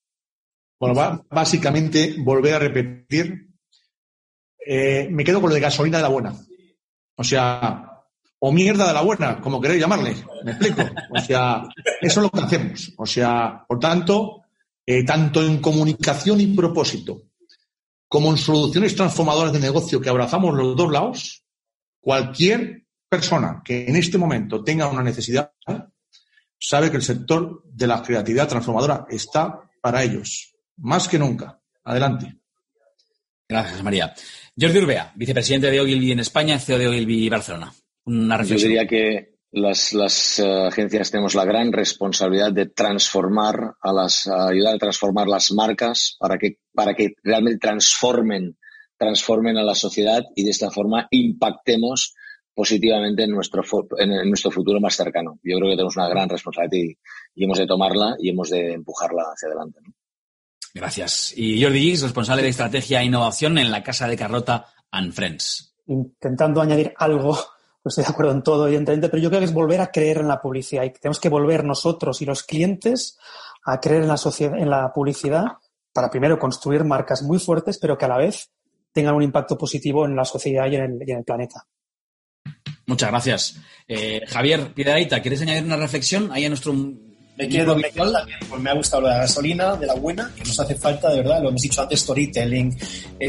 [0.79, 3.49] Bueno, básicamente, volver a repetir,
[4.67, 6.35] eh, me quedo con lo de gasolina de la buena.
[7.17, 7.97] O sea,
[8.39, 10.15] o mierda de la buena, como queréis llamarle.
[10.45, 10.83] ¿Me explico?
[11.11, 11.63] O sea,
[12.01, 12.93] eso es lo que hacemos.
[12.99, 14.43] O sea, por tanto,
[14.85, 17.23] eh, tanto en comunicación y propósito,
[18.17, 21.45] como en soluciones transformadoras de negocio que abrazamos los dos lados,
[22.01, 25.53] cualquier persona que en este momento tenga una necesidad
[26.59, 31.61] sabe que el sector de la creatividad transformadora está para ellos, más que nunca.
[31.85, 32.39] Adelante.
[33.47, 34.15] Gracias, María.
[34.59, 37.71] Jordi Urbea, vicepresidente de Ogilvy en España, CEO de Ogilvy Barcelona.
[38.07, 38.73] Una reflexión.
[38.73, 44.27] Yo diría que las, las uh, agencias tenemos la gran responsabilidad de transformar a las,
[44.27, 48.59] a ayudar a transformar las marcas para que, para que realmente transformen,
[48.99, 52.15] transformen a la sociedad y de esta forma impactemos
[52.55, 53.63] positivamente en nuestro,
[53.99, 55.41] en, en nuestro futuro más cercano.
[55.43, 56.99] Yo creo que tenemos una gran responsabilidad y,
[57.35, 59.81] y hemos de tomarla y hemos de empujarla hacia adelante.
[59.83, 59.95] ¿no?
[60.75, 61.33] Gracias.
[61.35, 65.75] Y Jordi Gis, responsable de estrategia e innovación en la Casa de Carrota and Friends.
[65.87, 67.39] Intentando añadir algo
[67.89, 70.29] estoy de acuerdo en todo, evidentemente, pero yo creo que es volver a creer en
[70.29, 73.19] la publicidad y tenemos que volver nosotros y los clientes
[73.65, 75.45] a creer en la, sociedad, en la publicidad
[75.93, 78.51] para primero construir marcas muy fuertes, pero que a la vez
[78.93, 81.67] tengan un impacto positivo en la sociedad y en el, y en planeta.
[82.87, 83.61] Muchas gracias.
[83.89, 86.73] Eh, Javier Piedraita, ¿quieres añadir una reflexión ahí a nuestro
[87.37, 89.95] me quedo, me quedo también, pues me ha gustado lo de la gasolina, de la
[89.95, 92.77] buena, que nos hace falta, de verdad, lo hemos dicho antes, storytelling,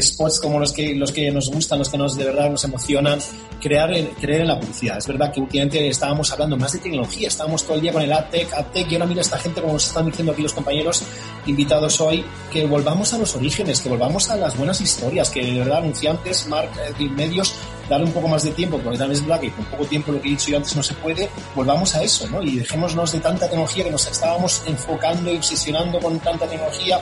[0.00, 3.18] spots como los que, los que nos gustan, los que nos de verdad nos emocionan,
[3.60, 3.90] crear,
[4.20, 4.96] creer en la publicidad.
[4.96, 8.12] Es verdad que últimamente estábamos hablando más de tecnología, estábamos todo el día con el
[8.12, 11.02] AdTech, AdTech, y ahora mira esta gente, como nos están diciendo aquí los compañeros
[11.44, 15.58] invitados hoy, que volvamos a los orígenes, que volvamos a las buenas historias, que de
[15.58, 17.54] verdad anunciantes, marketing, medios,
[17.88, 20.20] darle un poco más de tiempo, porque también es verdad que con poco tiempo, lo
[20.20, 22.42] que he dicho yo antes, no se puede, volvamos a eso, ¿no?
[22.42, 27.00] Y dejémonos de tanta tecnología que nos estábamos enfocando y obsesionando con tanta tecnología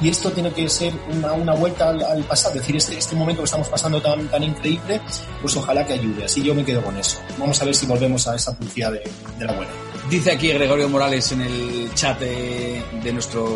[0.00, 3.46] y esto tiene que ser una, vuelta al, pasado, es decir, este, este momento que
[3.46, 5.00] estamos pasando tan, tan increíble,
[5.40, 7.18] pues ojalá que ayude, así yo me quedo con eso.
[7.38, 9.83] Vamos a ver si volvemos a esa publicidad de la buena.
[10.10, 13.46] Dice aquí Gregorio Morales en el chat de, nuestro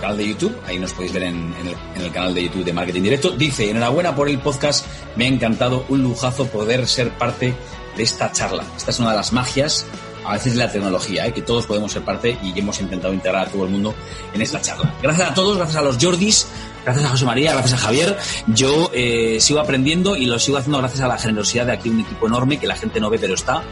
[0.00, 2.64] canal de YouTube, ahí nos podéis ver en, en, el, en, el, canal de YouTube
[2.64, 3.30] de Marketing Directo.
[3.30, 4.86] Dice, enhorabuena por el podcast,
[5.16, 7.54] me ha encantado, un lujazo poder ser parte
[7.96, 8.64] de esta charla.
[8.74, 9.86] Esta es una de las magias,
[10.24, 11.34] a veces de la tecnología, ¿eh?
[11.34, 13.94] que todos podemos ser parte y hemos intentado integrar a todo el mundo
[14.32, 14.94] en esta charla.
[15.02, 16.46] Gracias a todos, gracias a los Jordis,
[16.84, 18.16] gracias a José María, gracias a Javier.
[18.46, 22.00] Yo eh, sigo aprendiendo y lo sigo haciendo gracias a la generosidad de aquí un
[22.00, 23.62] equipo enorme que la gente no ve pero está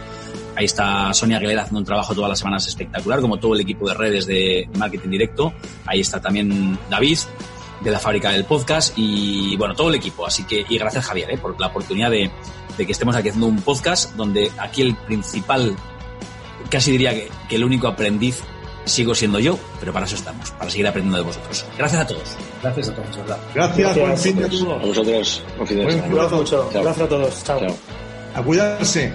[0.61, 3.89] Ahí está Sonia Aguilera haciendo un trabajo todas las semanas espectacular, como todo el equipo
[3.89, 5.55] de redes de marketing directo.
[5.87, 7.17] Ahí está también David.
[7.83, 10.27] de la fábrica del podcast y bueno, todo el equipo.
[10.27, 11.39] Así que, y gracias Javier, ¿eh?
[11.39, 12.31] por la oportunidad de,
[12.77, 15.75] de que estemos aquí haciendo un podcast donde aquí el principal,
[16.69, 18.43] casi diría que, que el único aprendiz
[18.85, 21.65] sigo siendo yo, pero para eso estamos, para seguir aprendiendo de vosotros.
[21.79, 22.37] Gracias a todos.
[22.63, 23.39] Gracias a todos, ¿verdad?
[23.55, 26.15] Gracias, buen fin de A vosotros, buen fin de semana.
[26.15, 26.75] Gracias.
[26.75, 27.45] Gracias a todos.
[27.45, 27.61] Chao.
[27.61, 27.77] Chao.
[28.35, 29.15] A cuidarse.